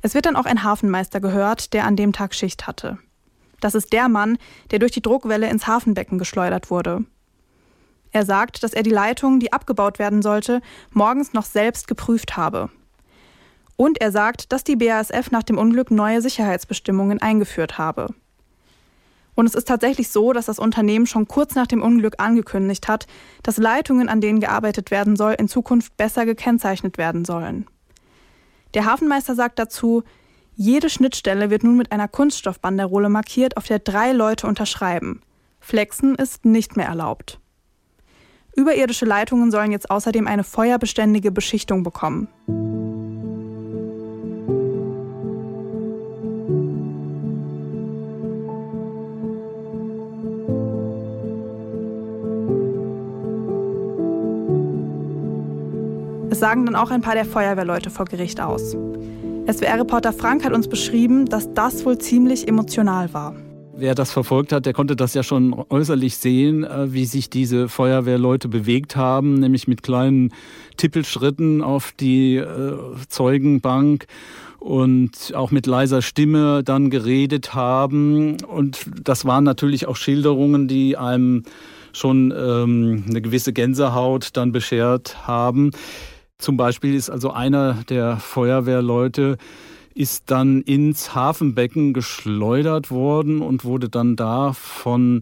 [0.04, 3.00] Es wird dann auch ein Hafenmeister gehört, der an dem Tag Schicht hatte.
[3.60, 4.38] Das ist der Mann,
[4.70, 7.06] der durch die Druckwelle ins Hafenbecken geschleudert wurde.
[8.12, 12.70] Er sagt, dass er die Leitung, die abgebaut werden sollte, morgens noch selbst geprüft habe.
[13.78, 18.13] Und er sagt, dass die BASF nach dem Unglück neue Sicherheitsbestimmungen eingeführt habe.
[19.36, 23.08] Und es ist tatsächlich so, dass das Unternehmen schon kurz nach dem Unglück angekündigt hat,
[23.44, 27.65] dass Leitungen, an denen gearbeitet werden soll, in Zukunft besser gekennzeichnet werden sollen.
[28.74, 30.04] Der Hafenmeister sagt dazu,
[30.56, 35.22] jede Schnittstelle wird nun mit einer Kunststoffbanderole markiert, auf der drei Leute unterschreiben.
[35.60, 37.39] Flexen ist nicht mehr erlaubt.
[38.56, 42.28] Überirdische Leitungen sollen jetzt außerdem eine feuerbeständige Beschichtung bekommen.
[56.41, 58.75] Sagen dann auch ein paar der Feuerwehrleute vor Gericht aus.
[59.47, 63.36] SWR-Reporter Frank hat uns beschrieben, dass das wohl ziemlich emotional war.
[63.75, 67.67] wer das verfolgt hat, der konnte das ja schon äußerlich sehen, äh, wie sich diese
[67.69, 70.34] Feuerwehrleute bewegt haben, nämlich mit kleinen
[70.77, 72.77] Tippelschritten auf die äh,
[73.08, 74.08] Zeugenbank
[74.60, 78.38] und auch mit leiser Stimme dann geredet haben.
[78.43, 81.43] Und das waren natürlich auch Schilderungen, die einem
[81.93, 85.71] schon ähm, eine gewisse Gänsehaut dann beschert haben.
[86.41, 89.38] Zum Beispiel ist also einer der Feuerwehrleute
[89.93, 95.21] ist dann ins Hafenbecken geschleudert worden und wurde dann da von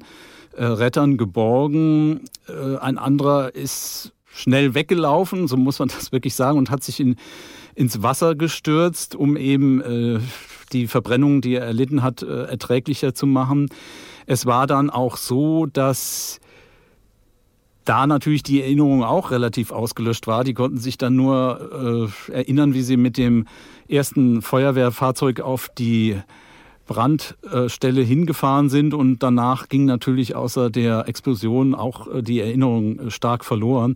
[0.55, 2.21] äh, Rettern geborgen.
[2.47, 7.01] Äh, ein anderer ist schnell weggelaufen, so muss man das wirklich sagen, und hat sich
[7.01, 7.17] in,
[7.75, 10.19] ins Wasser gestürzt, um eben äh,
[10.71, 13.67] die Verbrennung, die er erlitten hat, äh, erträglicher zu machen.
[14.25, 16.39] Es war dann auch so, dass
[17.89, 20.43] da natürlich die Erinnerung auch relativ ausgelöscht war.
[20.43, 23.47] Die konnten sich dann nur äh, erinnern, wie sie mit dem
[23.87, 26.15] ersten Feuerwehrfahrzeug auf die
[26.85, 33.11] Brandstelle hingefahren sind und danach ging natürlich außer der Explosion auch äh, die Erinnerung äh,
[33.11, 33.95] stark verloren.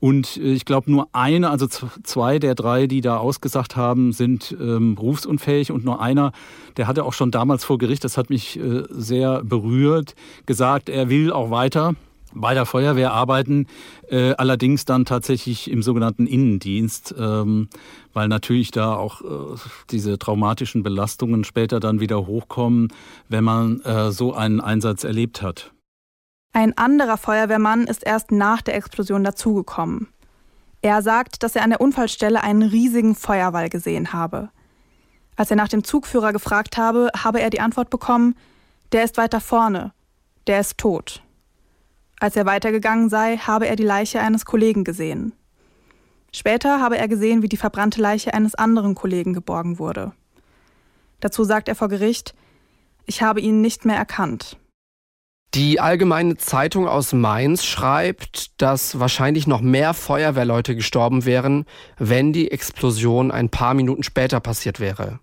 [0.00, 4.56] Und äh, ich glaube, nur eine, also zwei der drei, die da ausgesagt haben, sind
[4.60, 6.32] ähm, berufsunfähig und nur einer,
[6.76, 11.08] der hatte auch schon damals vor Gericht, das hat mich äh, sehr berührt, gesagt, er
[11.08, 11.94] will auch weiter
[12.34, 13.66] bei der Feuerwehr arbeiten,
[14.08, 17.68] äh, allerdings dann tatsächlich im sogenannten Innendienst, ähm,
[18.12, 19.58] weil natürlich da auch äh,
[19.90, 22.88] diese traumatischen Belastungen später dann wieder hochkommen,
[23.28, 25.72] wenn man äh, so einen Einsatz erlebt hat.
[26.52, 30.08] Ein anderer Feuerwehrmann ist erst nach der Explosion dazugekommen.
[30.80, 34.50] Er sagt, dass er an der Unfallstelle einen riesigen Feuerwall gesehen habe.
[35.36, 38.34] Als er nach dem Zugführer gefragt habe, habe er die Antwort bekommen,
[38.92, 39.92] der ist weiter vorne,
[40.46, 41.22] der ist tot.
[42.20, 45.32] Als er weitergegangen sei, habe er die Leiche eines Kollegen gesehen.
[46.32, 50.12] Später habe er gesehen, wie die verbrannte Leiche eines anderen Kollegen geborgen wurde.
[51.20, 52.34] Dazu sagt er vor Gericht,
[53.06, 54.58] ich habe ihn nicht mehr erkannt.
[55.54, 61.64] Die Allgemeine Zeitung aus Mainz schreibt, dass wahrscheinlich noch mehr Feuerwehrleute gestorben wären,
[61.96, 65.20] wenn die Explosion ein paar Minuten später passiert wäre.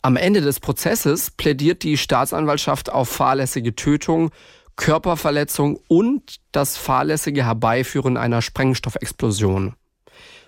[0.00, 4.30] Am Ende des Prozesses plädiert die Staatsanwaltschaft auf fahrlässige Tötung
[4.76, 9.74] Körperverletzung und das fahrlässige Herbeiführen einer Sprengstoffexplosion.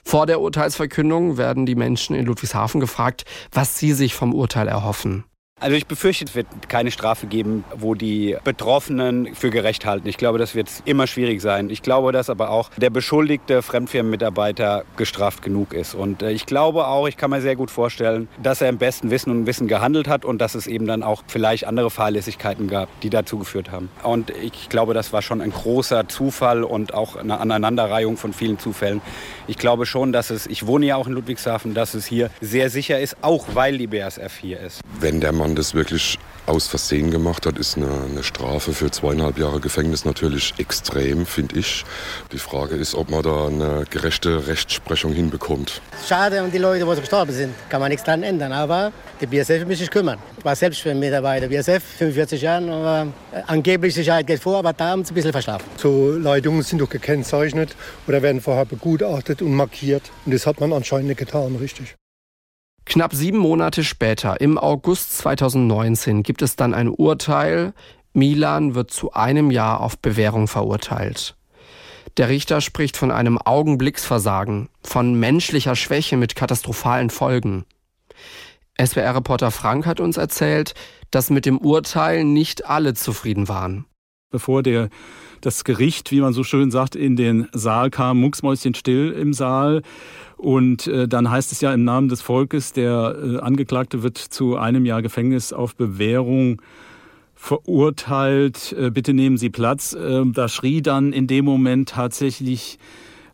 [0.04, 5.24] Vor der Urteilsverkündung werden die Menschen in Ludwigshafen gefragt, was sie sich vom Urteil erhoffen.
[5.58, 10.06] Also ich befürchte, es wird keine Strafe geben, wo die Betroffenen für gerecht halten.
[10.06, 11.70] Ich glaube, das wird immer schwierig sein.
[11.70, 15.94] Ich glaube, dass aber auch der beschuldigte Fremdfirmenmitarbeiter gestraft genug ist.
[15.94, 19.10] Und äh, ich glaube auch, ich kann mir sehr gut vorstellen, dass er im besten
[19.10, 22.90] Wissen und Wissen gehandelt hat und dass es eben dann auch vielleicht andere Fahrlässigkeiten gab,
[23.00, 23.88] die dazu geführt haben.
[24.02, 28.58] Und ich glaube, das war schon ein großer Zufall und auch eine Aneinanderreihung von vielen
[28.58, 29.00] Zufällen.
[29.46, 32.68] Ich glaube schon, dass es, ich wohne ja auch in Ludwigshafen, dass es hier sehr
[32.68, 34.82] sicher ist, auch weil die BASF hier ist.
[35.00, 39.38] Wenn der man das wirklich aus Versehen gemacht hat, ist eine, eine, Strafe für zweieinhalb
[39.38, 41.84] Jahre Gefängnis natürlich extrem, finde ich.
[42.32, 45.80] Die Frage ist, ob man da eine gerechte Rechtsprechung hinbekommt.
[46.08, 47.54] Schade um die Leute, die gestorben sind.
[47.68, 48.52] Kann man nichts daran ändern.
[48.52, 50.18] Aber die BSF muss sich kümmern.
[50.38, 52.72] Ich war selbst für Mitarbeiter BSF, 45 Jahre.
[52.72, 53.12] Aber
[53.46, 55.64] angeblich Sicherheit geht vor, aber da haben sie ein bisschen verschlafen.
[55.76, 60.10] So Leitungen sind doch gekennzeichnet oder werden vorher begutachtet und markiert.
[60.24, 61.94] Und das hat man anscheinend nicht getan, richtig.
[62.86, 67.74] Knapp sieben Monate später, im August 2019, gibt es dann ein Urteil.
[68.12, 71.36] Milan wird zu einem Jahr auf Bewährung verurteilt.
[72.16, 77.64] Der Richter spricht von einem Augenblicksversagen, von menschlicher Schwäche mit katastrophalen Folgen.
[78.80, 80.74] SWR-Reporter Frank hat uns erzählt,
[81.10, 83.84] dass mit dem Urteil nicht alle zufrieden waren.
[84.30, 84.90] Bevor der,
[85.40, 89.82] das Gericht, wie man so schön sagt, in den Saal kam, mucksmäuschenstill im Saal
[90.36, 94.56] und äh, dann heißt es ja im Namen des Volkes, der äh, Angeklagte wird zu
[94.56, 96.60] einem Jahr Gefängnis auf Bewährung
[97.34, 98.74] verurteilt.
[98.78, 99.94] Äh, bitte nehmen Sie Platz.
[99.94, 102.78] Äh, da schrie dann in dem Moment tatsächlich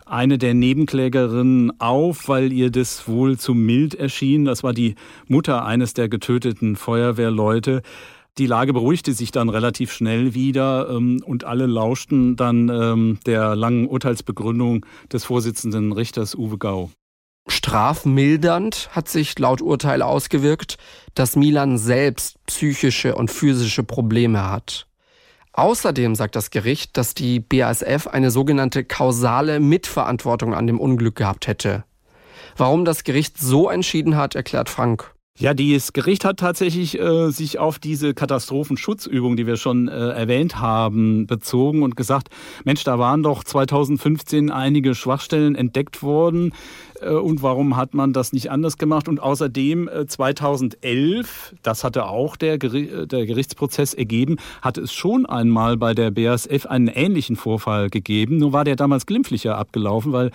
[0.07, 4.45] eine der Nebenklägerinnen auf, weil ihr das wohl zu mild erschien.
[4.45, 4.95] Das war die
[5.27, 7.83] Mutter eines der getöteten Feuerwehrleute.
[8.39, 13.55] Die Lage beruhigte sich dann relativ schnell wieder ähm, und alle lauschten dann ähm, der
[13.55, 16.91] langen Urteilsbegründung des Vorsitzenden Richters Uwe Gau.
[17.47, 20.79] Strafmildernd hat sich laut Urteil ausgewirkt,
[21.15, 24.87] dass Milan selbst psychische und physische Probleme hat.
[25.53, 31.47] Außerdem sagt das Gericht, dass die BASF eine sogenannte kausale Mitverantwortung an dem Unglück gehabt
[31.47, 31.85] hätte.
[32.57, 35.15] Warum das Gericht so entschieden hat, erklärt Frank.
[35.39, 40.61] Ja, das Gericht hat tatsächlich äh, sich auf diese Katastrophenschutzübung, die wir schon äh, erwähnt
[40.61, 42.29] haben, bezogen und gesagt,
[42.65, 46.53] Mensch, da waren doch 2015 einige Schwachstellen entdeckt worden.
[47.01, 49.09] äh, und warum hat man das nicht anders gemacht?
[49.09, 55.95] Und außerdem 2011, das hatte auch der, der Gerichtsprozess ergeben, hatte es schon einmal bei
[55.95, 58.37] der BASF einen ähnlichen Vorfall gegeben.
[58.37, 60.31] Nur war der damals glimpflicher abgelaufen, weil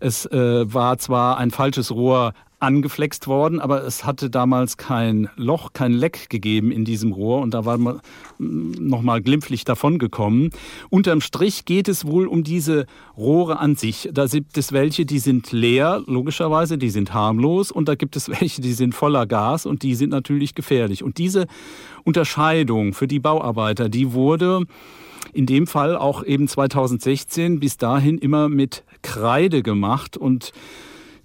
[0.00, 5.72] es äh, war zwar ein falsches Rohr angeflext worden, aber es hatte damals kein Loch,
[5.72, 8.00] kein Leck gegeben in diesem Rohr und da war man
[8.38, 10.50] nochmal glimpflich davongekommen.
[10.88, 14.08] Unterm Strich geht es wohl um diese Rohre an sich.
[14.12, 18.28] Da gibt es welche, die sind leer, logischerweise, die sind harmlos und da gibt es
[18.40, 21.02] welche, die sind voller Gas und die sind natürlich gefährlich.
[21.02, 21.46] Und diese
[22.04, 24.66] Unterscheidung für die Bauarbeiter, die wurde
[25.32, 30.52] in dem Fall auch eben 2016 bis dahin immer mit Kreide gemacht und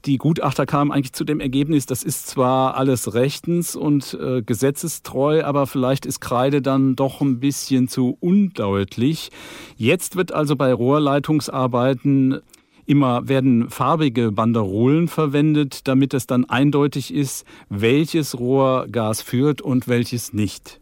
[0.08, 5.44] die Gutachter kamen eigentlich zu dem Ergebnis, das ist zwar alles rechtens und äh, gesetzestreu,
[5.44, 9.30] aber vielleicht ist Kreide dann doch ein bisschen zu undeutlich.
[9.76, 12.40] Jetzt wird also bei Rohrleitungsarbeiten
[12.86, 19.90] immer werden farbige Banderolen verwendet, damit es dann eindeutig ist, welches Rohr Gas führt und
[19.90, 20.80] welches nicht.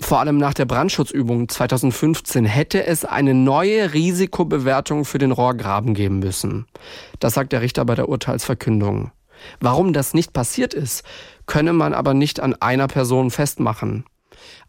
[0.00, 6.20] Vor allem nach der Brandschutzübung 2015 hätte es eine neue Risikobewertung für den Rohrgraben geben
[6.20, 6.66] müssen.
[7.18, 9.10] Das sagt der Richter bei der Urteilsverkündung.
[9.60, 11.02] Warum das nicht passiert ist,
[11.46, 14.04] könne man aber nicht an einer Person festmachen.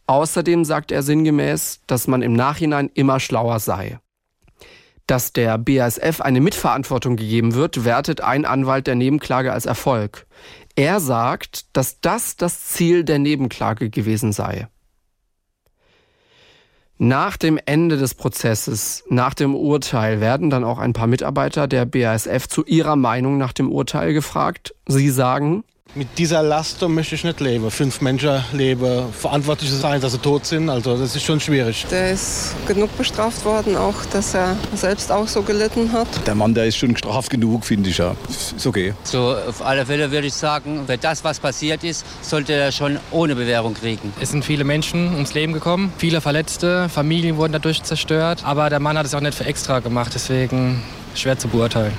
[0.08, 4.00] Außerdem sagt er sinngemäß, dass man im Nachhinein immer schlauer sei.
[5.08, 10.28] Dass der BASF eine Mitverantwortung gegeben wird, wertet ein Anwalt der Nebenklage als Erfolg.
[10.76, 14.68] Er sagt, dass das das Ziel der Nebenklage gewesen sei.
[17.02, 21.86] Nach dem Ende des Prozesses, nach dem Urteil, werden dann auch ein paar Mitarbeiter der
[21.86, 24.76] BASF zu ihrer Meinung nach dem Urteil gefragt.
[24.86, 25.64] Sie sagen,
[25.96, 27.70] mit dieser Last möchte ich nicht leben.
[27.72, 30.70] Fünf Menschen leben, verantwortlich sein, dass sie tot sind.
[30.70, 31.86] Also das ist schon schwierig.
[31.90, 36.08] Der ist genug bestraft worden, auch dass er selbst auch so gelitten hat.
[36.28, 38.16] Der Mann, der ist schon gestraft genug, finde ich ja.
[38.30, 38.94] Ist okay.
[39.04, 43.00] So auf alle Fälle würde ich sagen, für das, was passiert ist, sollte er schon
[43.12, 44.14] ohne Bewährung kriegen.
[44.22, 48.42] Es sind viele Menschen ums Leben gekommen, viele Verletzte, Familien wurden dadurch zerstört.
[48.46, 50.84] Aber der Mann hat es auch nicht für extra gemacht, deswegen
[51.16, 51.94] schwer zu beurteilen.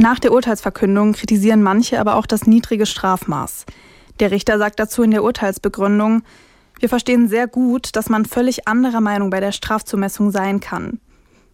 [0.00, 3.66] Nach der Urteilsverkündung kritisieren manche aber auch das niedrige Strafmaß.
[4.20, 6.22] Der Richter sagt dazu in der Urteilsbegründung,
[6.78, 11.00] wir verstehen sehr gut, dass man völlig anderer Meinung bei der Strafzumessung sein kann.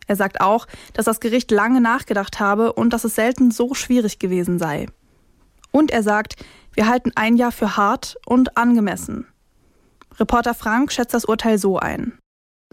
[0.06, 4.18] Er sagt auch, dass das Gericht lange nachgedacht habe und dass es selten so schwierig
[4.18, 4.88] gewesen sei.
[5.70, 6.36] Und er sagt,
[6.74, 9.26] wir halten ein Jahr für hart und angemessen.
[10.20, 12.18] Reporter Frank schätzt das Urteil so ein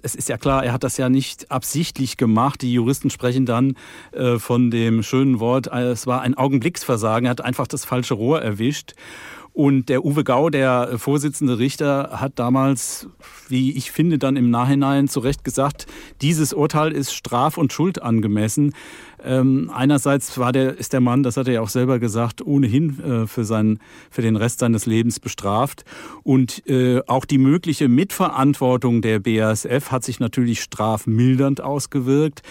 [0.02, 2.62] es ist ja klar, er hat das ja nicht absichtlich gemacht.
[2.62, 3.76] Die Juristen sprechen dann
[4.12, 7.26] äh, von dem schönen Wort, äh, es war ein Augenblicksversagen.
[7.26, 8.94] Er hat einfach das falsche Rohr erwischt.
[9.54, 13.08] Und der Uwe Gau, der Vorsitzende Richter, hat damals,
[13.50, 15.88] wie ich finde, dann im Nachhinein zu Recht gesagt,
[16.22, 18.74] dieses Urteil ist straf- und schuldangemessen.
[19.24, 23.00] Ähm, einerseits war der, ist der Mann, das hat er ja auch selber gesagt, ohnehin
[23.00, 25.84] äh, für, seinen, für den Rest seines Lebens bestraft.
[26.24, 32.42] Und äh, auch die mögliche Mitverantwortung der BASF hat sich natürlich strafmildernd ausgewirkt.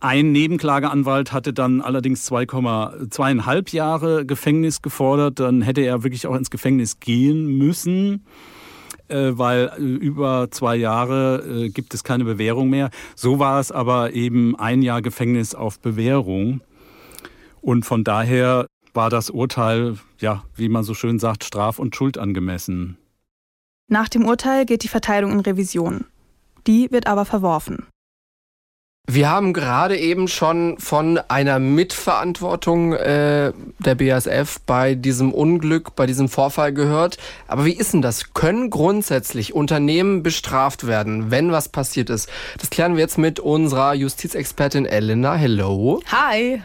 [0.00, 5.40] Ein Nebenklageanwalt hatte dann allerdings 2,5 Jahre Gefängnis gefordert.
[5.40, 8.24] Dann hätte er wirklich auch ins Gefängnis gehen müssen
[9.08, 12.90] äh, weil äh, über zwei Jahre äh, gibt es keine Bewährung mehr.
[13.14, 16.60] So war es aber eben ein Jahr Gefängnis auf Bewährung.
[17.60, 22.98] Und von daher war das Urteil, ja, wie man so schön sagt, straf- und schuldangemessen.
[23.90, 26.04] Nach dem Urteil geht die Verteilung in Revision.
[26.66, 27.86] Die wird aber verworfen.
[29.10, 36.04] Wir haben gerade eben schon von einer Mitverantwortung äh, der BASF bei diesem Unglück, bei
[36.04, 37.16] diesem Vorfall gehört.
[37.46, 38.34] Aber wie ist denn das?
[38.34, 42.28] Können grundsätzlich Unternehmen bestraft werden, wenn was passiert ist?
[42.58, 45.36] Das klären wir jetzt mit unserer Justizexpertin Elena.
[45.36, 46.02] Hello.
[46.12, 46.60] Hi.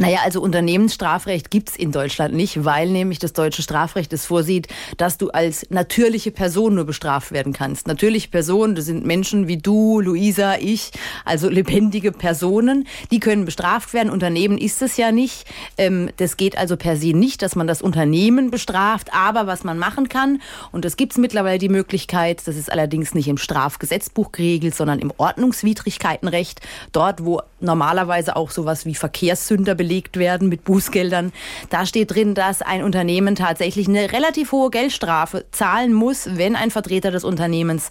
[0.00, 5.18] Naja, also Unternehmensstrafrecht gibt's in Deutschland nicht, weil nämlich das deutsche Strafrecht es vorsieht, dass
[5.18, 7.88] du als natürliche Person nur bestraft werden kannst.
[7.88, 10.92] Natürliche Personen, das sind Menschen wie du, Luisa, ich,
[11.24, 14.10] also lebendige Personen, die können bestraft werden.
[14.10, 15.46] Unternehmen ist es ja nicht.
[15.76, 19.78] Ähm, das geht also per se nicht, dass man das Unternehmen bestraft, aber was man
[19.78, 24.76] machen kann, und das gibt's mittlerweile die Möglichkeit, das ist allerdings nicht im Strafgesetzbuch geregelt,
[24.76, 26.60] sondern im Ordnungswidrigkeitenrecht,
[26.92, 31.32] dort, wo normalerweise auch sowas wie Verkehrssünder belegt werden mit Bußgeldern.
[31.70, 36.70] Da steht drin, dass ein Unternehmen tatsächlich eine relativ hohe Geldstrafe zahlen muss, wenn ein
[36.70, 37.88] Vertreter des Unternehmens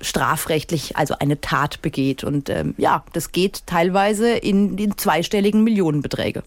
[0.00, 2.24] strafrechtlich also eine Tat begeht.
[2.24, 6.42] Und ähm, ja, das geht teilweise in den zweistelligen Millionenbeträge.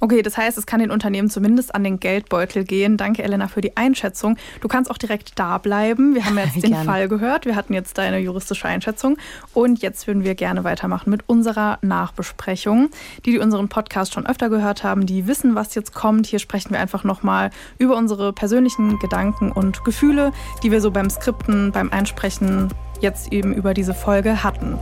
[0.00, 2.96] Okay, das heißt, es kann den Unternehmen zumindest an den Geldbeutel gehen.
[2.96, 4.36] Danke, Elena, für die Einschätzung.
[4.60, 6.14] Du kannst auch direkt da bleiben.
[6.14, 7.46] Wir haben jetzt den Fall gehört.
[7.46, 9.16] Wir hatten jetzt deine juristische Einschätzung.
[9.52, 12.90] Und jetzt würden wir gerne weitermachen mit unserer Nachbesprechung.
[13.24, 16.26] Die, die unseren Podcast schon öfter gehört haben, die wissen, was jetzt kommt.
[16.26, 20.32] Hier sprechen wir einfach nochmal über unsere persönlichen Gedanken und Gefühle,
[20.62, 22.68] die wir so beim Skripten, beim Einsprechen
[23.00, 24.78] jetzt eben über diese Folge hatten.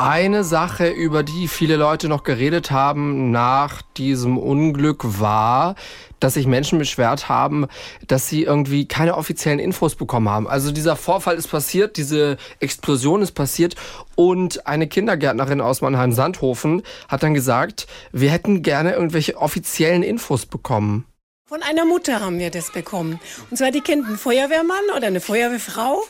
[0.00, 5.74] Eine Sache, über die viele Leute noch geredet haben nach diesem Unglück, war,
[6.20, 7.66] dass sich Menschen beschwert haben,
[8.06, 10.46] dass sie irgendwie keine offiziellen Infos bekommen haben.
[10.46, 13.74] Also dieser Vorfall ist passiert, diese Explosion ist passiert
[14.14, 21.06] und eine Kindergärtnerin aus Mannheim-Sandhofen hat dann gesagt, wir hätten gerne irgendwelche offiziellen Infos bekommen.
[21.48, 23.18] Von einer Mutter haben wir das bekommen.
[23.50, 26.04] Und zwar, die kennt einen Feuerwehrmann oder eine Feuerwehrfrau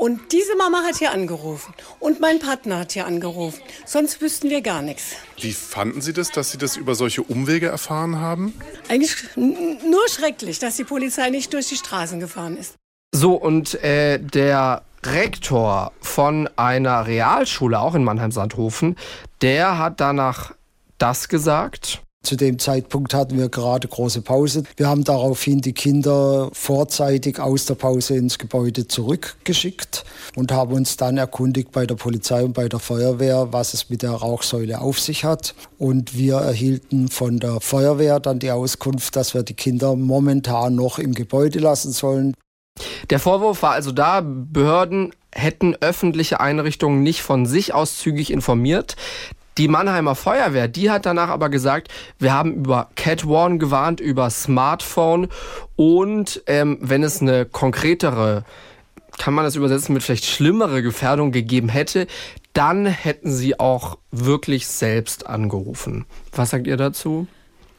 [0.00, 3.60] und diese Mama hat hier angerufen und mein Partner hat hier angerufen.
[3.84, 5.12] Sonst wüssten wir gar nichts.
[5.38, 8.54] Wie fanden Sie das, dass Sie das über solche Umwege erfahren haben?
[8.88, 12.76] Eigentlich nur schrecklich, dass die Polizei nicht durch die Straßen gefahren ist.
[13.14, 18.96] So, und äh, der Rektor von einer Realschule, auch in Mannheim-Sandhofen,
[19.42, 20.54] der hat danach
[20.96, 22.00] das gesagt.
[22.22, 24.64] Zu dem Zeitpunkt hatten wir gerade große Pause.
[24.76, 30.04] Wir haben daraufhin die Kinder vorzeitig aus der Pause ins Gebäude zurückgeschickt
[30.36, 34.02] und haben uns dann erkundigt bei der Polizei und bei der Feuerwehr, was es mit
[34.02, 35.54] der Rauchsäule auf sich hat.
[35.78, 40.98] Und wir erhielten von der Feuerwehr dann die Auskunft, dass wir die Kinder momentan noch
[40.98, 42.34] im Gebäude lassen sollen.
[43.08, 48.96] Der Vorwurf war also da, Behörden hätten öffentliche Einrichtungen nicht von sich aus zügig informiert.
[49.58, 51.88] Die Mannheimer Feuerwehr, die hat danach aber gesagt,
[52.18, 55.28] wir haben über Cat One gewarnt, über Smartphone
[55.76, 58.44] und ähm, wenn es eine konkretere,
[59.18, 62.06] kann man das übersetzen mit vielleicht schlimmere Gefährdung gegeben hätte,
[62.52, 66.06] dann hätten sie auch wirklich selbst angerufen.
[66.32, 67.26] Was sagt ihr dazu?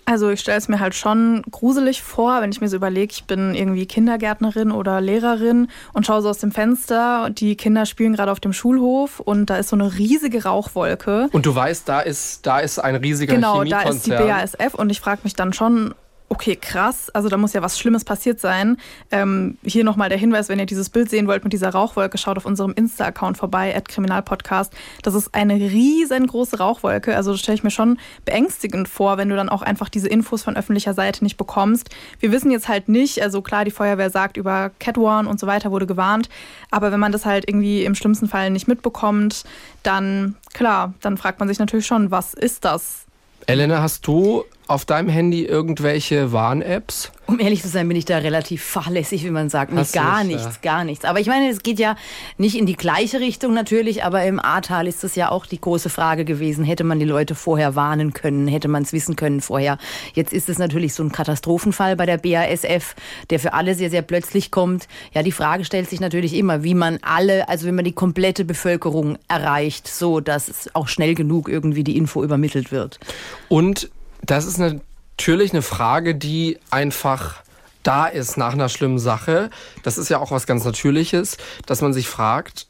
[0.06, 3.26] Also ich stelle es mir halt schon gruselig vor, wenn ich mir so überlege, ich
[3.26, 8.14] bin irgendwie Kindergärtnerin oder Lehrerin und schaue so aus dem Fenster und die Kinder spielen
[8.14, 11.30] gerade auf dem Schulhof und da ist so eine riesige Rauchwolke.
[11.32, 14.90] Und du weißt, da ist, da ist ein riesiger Genau, da ist die BASF und
[14.90, 15.94] ich frage mich dann schon,
[16.32, 18.78] okay, krass, also da muss ja was Schlimmes passiert sein.
[19.12, 22.38] Ähm, hier nochmal der Hinweis, wenn ihr dieses Bild sehen wollt mit dieser Rauchwolke, schaut
[22.38, 24.74] auf unserem Insta-Account vorbei, at Kriminalpodcast.
[25.04, 27.18] Das ist eine riesengroße Rauchwolke.
[27.18, 30.42] Also das stelle ich mir schon beängstigend vor, wenn du dann auch einfach diese Infos
[30.42, 31.90] von öffentlicher Seite nicht bekommst.
[32.22, 35.48] Wir wissen jetzt halt nicht, also klar, die Feuerwehr sagt, über Cat One und so
[35.48, 36.30] weiter wurde gewarnt,
[36.70, 39.44] aber wenn man das halt irgendwie im schlimmsten Fall nicht mitbekommt,
[39.84, 43.06] dann klar, dann fragt man sich natürlich schon, was ist das?
[43.48, 47.12] Elena, hast du auf deinem Handy irgendwelche Warn-Apps?
[47.28, 49.72] Um ehrlich zu sein, bin ich da relativ fahrlässig, wie man sagt.
[49.72, 50.72] Nicht gar nicht, nichts, ja.
[50.72, 51.06] gar nichts.
[51.06, 51.96] Aber ich meine, es geht ja
[52.38, 55.90] nicht in die gleiche Richtung natürlich, aber im Ahrtal ist das ja auch die große
[55.90, 56.66] Frage gewesen.
[56.66, 58.48] Hätte man die Leute vorher warnen können?
[58.48, 59.78] Hätte man es wissen können vorher?
[60.14, 62.96] Jetzt ist es natürlich so ein Katastrophenfall bei der BASF,
[63.30, 64.88] der für alle sehr, sehr plötzlich kommt.
[65.14, 68.44] Ja, die Frage stellt sich natürlich immer, wie man alle, also wenn man die komplette
[68.44, 73.00] Bevölkerung erreicht, so dass es auch schnell genug irgendwie die Info übermittelt wird.
[73.48, 73.90] Und
[74.26, 77.44] das ist natürlich eine Frage, die einfach
[77.84, 79.50] da ist nach einer schlimmen Sache.
[79.84, 82.68] Das ist ja auch was ganz Natürliches, dass man sich fragt,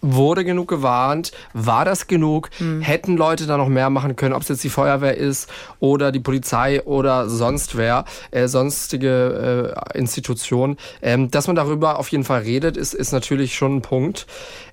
[0.00, 1.32] wurde genug gewarnt?
[1.52, 2.50] War das genug?
[2.58, 2.80] Hm.
[2.80, 6.20] Hätten Leute da noch mehr machen können, ob es jetzt die Feuerwehr ist oder die
[6.20, 10.76] Polizei oder sonst wer, äh, sonstige äh, Institution.
[11.02, 14.26] Ähm, dass man darüber auf jeden Fall redet, ist, ist natürlich schon ein Punkt.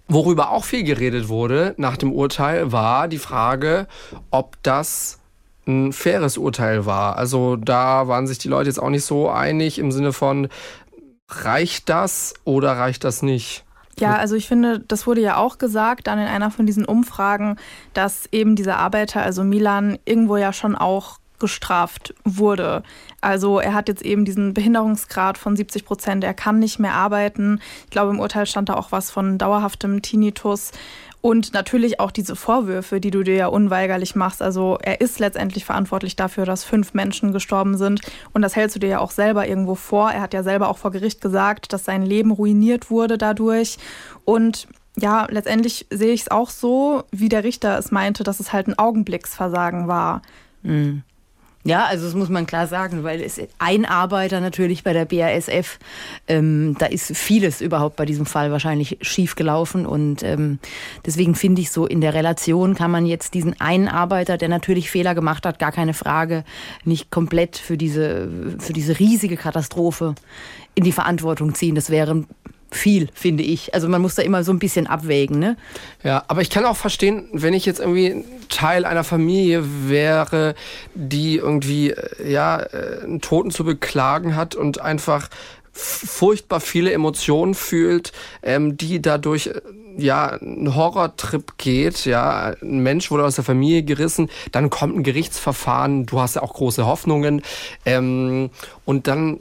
[0.08, 3.88] Worüber auch viel geredet wurde nach dem Urteil, war die Frage,
[4.30, 5.20] ob das
[5.68, 7.18] ein faires Urteil war.
[7.18, 10.48] Also da waren sich die Leute jetzt auch nicht so einig im Sinne von,
[11.28, 13.64] reicht das oder reicht das nicht?
[13.98, 17.56] Ja, also ich finde, das wurde ja auch gesagt dann in einer von diesen Umfragen,
[17.94, 22.84] dass eben dieser Arbeiter, also Milan, irgendwo ja schon auch gestraft wurde.
[23.22, 27.60] Also er hat jetzt eben diesen Behinderungsgrad von 70 Prozent, er kann nicht mehr arbeiten.
[27.86, 30.72] Ich glaube, im Urteil stand da auch was von dauerhaftem Tinnitus.
[31.26, 34.44] Und natürlich auch diese Vorwürfe, die du dir ja unweigerlich machst.
[34.44, 38.02] Also er ist letztendlich verantwortlich dafür, dass fünf Menschen gestorben sind.
[38.34, 40.12] Und das hältst du dir ja auch selber irgendwo vor.
[40.12, 43.80] Er hat ja selber auch vor Gericht gesagt, dass sein Leben ruiniert wurde dadurch.
[44.24, 44.68] Und
[44.98, 48.68] ja, letztendlich sehe ich es auch so, wie der Richter es meinte, dass es halt
[48.68, 50.22] ein Augenblicksversagen war.
[50.62, 51.02] Mhm.
[51.68, 55.80] Ja, also das muss man klar sagen, weil es ein Arbeiter natürlich bei der BASF,
[56.28, 60.60] ähm, da ist vieles überhaupt bei diesem Fall wahrscheinlich schief gelaufen und ähm,
[61.08, 64.92] deswegen finde ich so in der Relation kann man jetzt diesen einen Arbeiter, der natürlich
[64.92, 66.44] Fehler gemacht hat, gar keine Frage,
[66.84, 70.14] nicht komplett für diese für diese riesige Katastrophe
[70.76, 71.74] in die Verantwortung ziehen.
[71.74, 72.26] Das wäre
[72.72, 73.74] viel, finde ich.
[73.74, 75.40] Also man muss da immer so ein bisschen abwägen.
[75.40, 75.58] Ne?
[76.04, 80.56] Ja, aber ich kann auch verstehen, wenn ich jetzt irgendwie Teil einer Familie wäre,
[80.94, 85.30] die irgendwie äh, ja äh, einen Toten zu beklagen hat und einfach
[85.72, 88.14] furchtbar viele Emotionen fühlt,
[88.44, 89.62] ähm, die dadurch äh,
[89.98, 95.04] ja ein Horrortrip geht, ja, ein Mensch wurde aus der Familie gerissen, dann kommt ein
[95.04, 97.42] Gerichtsverfahren, du hast ja auch große Hoffnungen
[97.86, 98.50] ähm,
[98.86, 99.40] und dann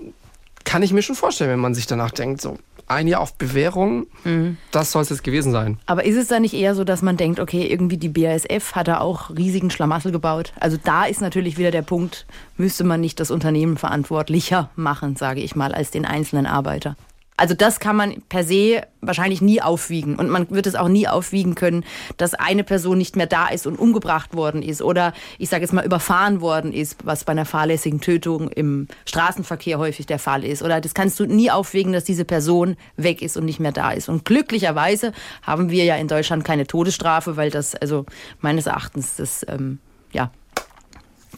[0.65, 4.07] kann ich mir schon vorstellen, wenn man sich danach denkt, so ein Jahr auf Bewährung,
[4.25, 4.57] mhm.
[4.71, 5.79] das soll es jetzt gewesen sein.
[5.87, 8.89] Aber ist es da nicht eher so, dass man denkt, okay, irgendwie die BASF hat
[8.89, 10.53] da auch riesigen Schlamassel gebaut?
[10.61, 12.27] Also da ist natürlich wieder der Punkt,
[12.57, 16.97] müsste man nicht das Unternehmen verantwortlicher machen, sage ich mal, als den einzelnen Arbeiter.
[17.37, 20.15] Also das kann man per se wahrscheinlich nie aufwiegen.
[20.17, 21.85] Und man wird es auch nie aufwiegen können,
[22.17, 25.73] dass eine Person nicht mehr da ist und umgebracht worden ist oder ich sage jetzt
[25.73, 30.63] mal überfahren worden ist, was bei einer fahrlässigen Tötung im Straßenverkehr häufig der Fall ist.
[30.63, 33.91] Oder das kannst du nie aufwiegen, dass diese Person weg ist und nicht mehr da
[33.91, 34.09] ist.
[34.09, 35.13] Und glücklicherweise
[35.43, 38.07] haben wir ja in Deutschland keine Todesstrafe, weil das also
[38.41, 39.81] meines Erachtens das ähm,
[40.13, 40.31] ja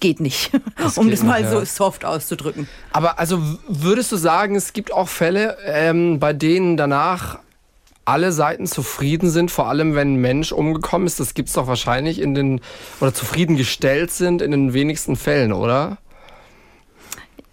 [0.01, 1.51] geht nicht, das um das mal ja.
[1.51, 2.68] so soft auszudrücken.
[2.92, 7.38] Aber also würdest du sagen, es gibt auch Fälle, ähm, bei denen danach
[8.05, 11.66] alle Seiten zufrieden sind, vor allem wenn ein Mensch umgekommen ist, das gibt es doch
[11.66, 12.61] wahrscheinlich in den,
[13.01, 15.99] oder zufriedengestellt sind in den wenigsten Fällen, oder?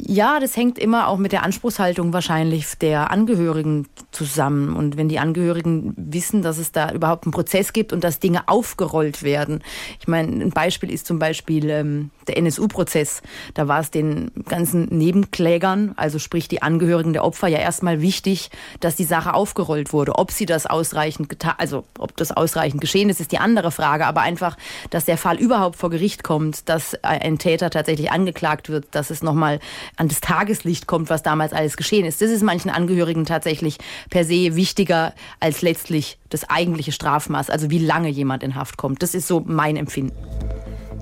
[0.05, 4.75] Ja, das hängt immer auch mit der Anspruchshaltung wahrscheinlich der Angehörigen zusammen.
[4.75, 8.47] Und wenn die Angehörigen wissen, dass es da überhaupt einen Prozess gibt und dass Dinge
[8.47, 9.63] aufgerollt werden.
[10.01, 13.21] Ich meine, ein Beispiel ist zum Beispiel ähm, der NSU-Prozess.
[13.53, 18.49] Da war es den ganzen Nebenklägern, also sprich die Angehörigen der Opfer, ja erstmal wichtig,
[18.79, 20.15] dass die Sache aufgerollt wurde.
[20.15, 24.05] Ob sie das ausreichend getan, also ob das ausreichend geschehen ist, ist die andere Frage.
[24.05, 24.57] Aber einfach,
[24.89, 29.23] dass der Fall überhaupt vor Gericht kommt, dass ein Täter tatsächlich angeklagt wird, dass es
[29.23, 29.59] nochmal
[29.97, 32.21] an das Tageslicht kommt, was damals alles geschehen ist.
[32.21, 33.77] Das ist manchen Angehörigen tatsächlich
[34.09, 39.03] per se wichtiger als letztlich das eigentliche Strafmaß, also wie lange jemand in Haft kommt.
[39.03, 40.13] Das ist so mein Empfinden.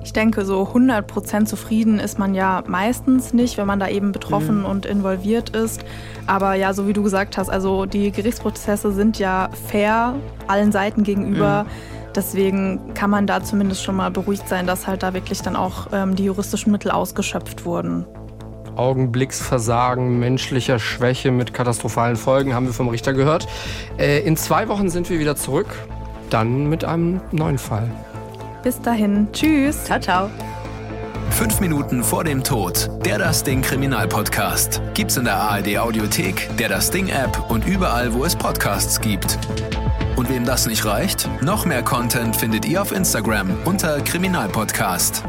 [0.04, 4.60] Ich denke, so 100% zufrieden ist man ja meistens nicht, wenn man da eben betroffen
[4.60, 4.64] mhm.
[4.64, 5.84] und involviert ist.
[6.26, 10.14] Aber ja, so wie du gesagt hast, also die Gerichtsprozesse sind ja fair
[10.48, 11.64] allen Seiten gegenüber.
[11.64, 12.12] Mhm.
[12.14, 15.88] Deswegen kann man da zumindest schon mal beruhigt sein, dass halt da wirklich dann auch
[15.92, 18.04] ähm, die juristischen Mittel ausgeschöpft wurden.
[18.76, 23.46] Augenblicksversagen, menschlicher Schwäche mit katastrophalen Folgen, haben wir vom Richter gehört.
[23.98, 25.68] Äh, in zwei Wochen sind wir wieder zurück,
[26.28, 27.90] dann mit einem neuen Fall.
[28.62, 29.84] Bis dahin, tschüss.
[29.84, 30.30] Ciao, ciao.
[31.30, 32.88] Fünf Minuten vor dem Tod.
[33.04, 34.80] Der Das Ding Kriminalpodcast.
[34.94, 39.38] Gibt's in der ARD Audiothek, der Das Ding App und überall, wo es Podcasts gibt.
[40.16, 45.24] Und wem das nicht reicht, noch mehr Content findet ihr auf Instagram unter Kriminalpodcast.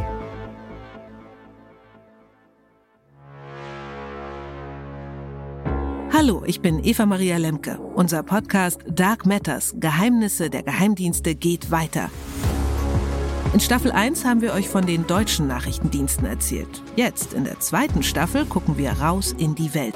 [6.11, 7.79] Hallo, ich bin Eva Maria Lemke.
[7.79, 12.11] Unser Podcast Dark Matters Geheimnisse der Geheimdienste geht weiter.
[13.53, 16.81] In Staffel 1 haben wir euch von den deutschen Nachrichtendiensten erzählt.
[16.95, 19.93] Jetzt, in der zweiten Staffel, gucken wir raus in die Welt.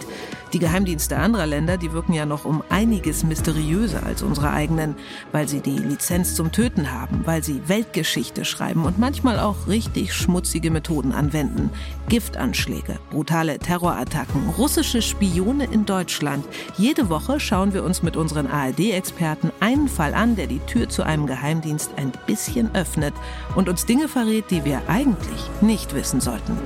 [0.53, 4.95] Die Geheimdienste anderer Länder, die wirken ja noch um einiges mysteriöser als unsere eigenen,
[5.33, 10.13] weil sie die Lizenz zum Töten haben, weil sie Weltgeschichte schreiben und manchmal auch richtig
[10.13, 11.69] schmutzige Methoden anwenden.
[12.07, 16.45] Giftanschläge, brutale Terrorattacken, russische Spione in Deutschland.
[16.77, 21.03] Jede Woche schauen wir uns mit unseren ARD-Experten einen Fall an, der die Tür zu
[21.03, 23.13] einem Geheimdienst ein bisschen öffnet
[23.55, 26.57] und uns Dinge verrät, die wir eigentlich nicht wissen sollten.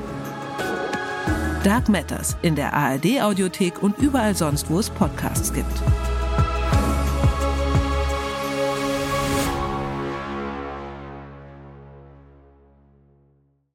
[1.64, 5.72] Dark Matters in der ARD Audiothek und überall sonst, wo es Podcasts gibt.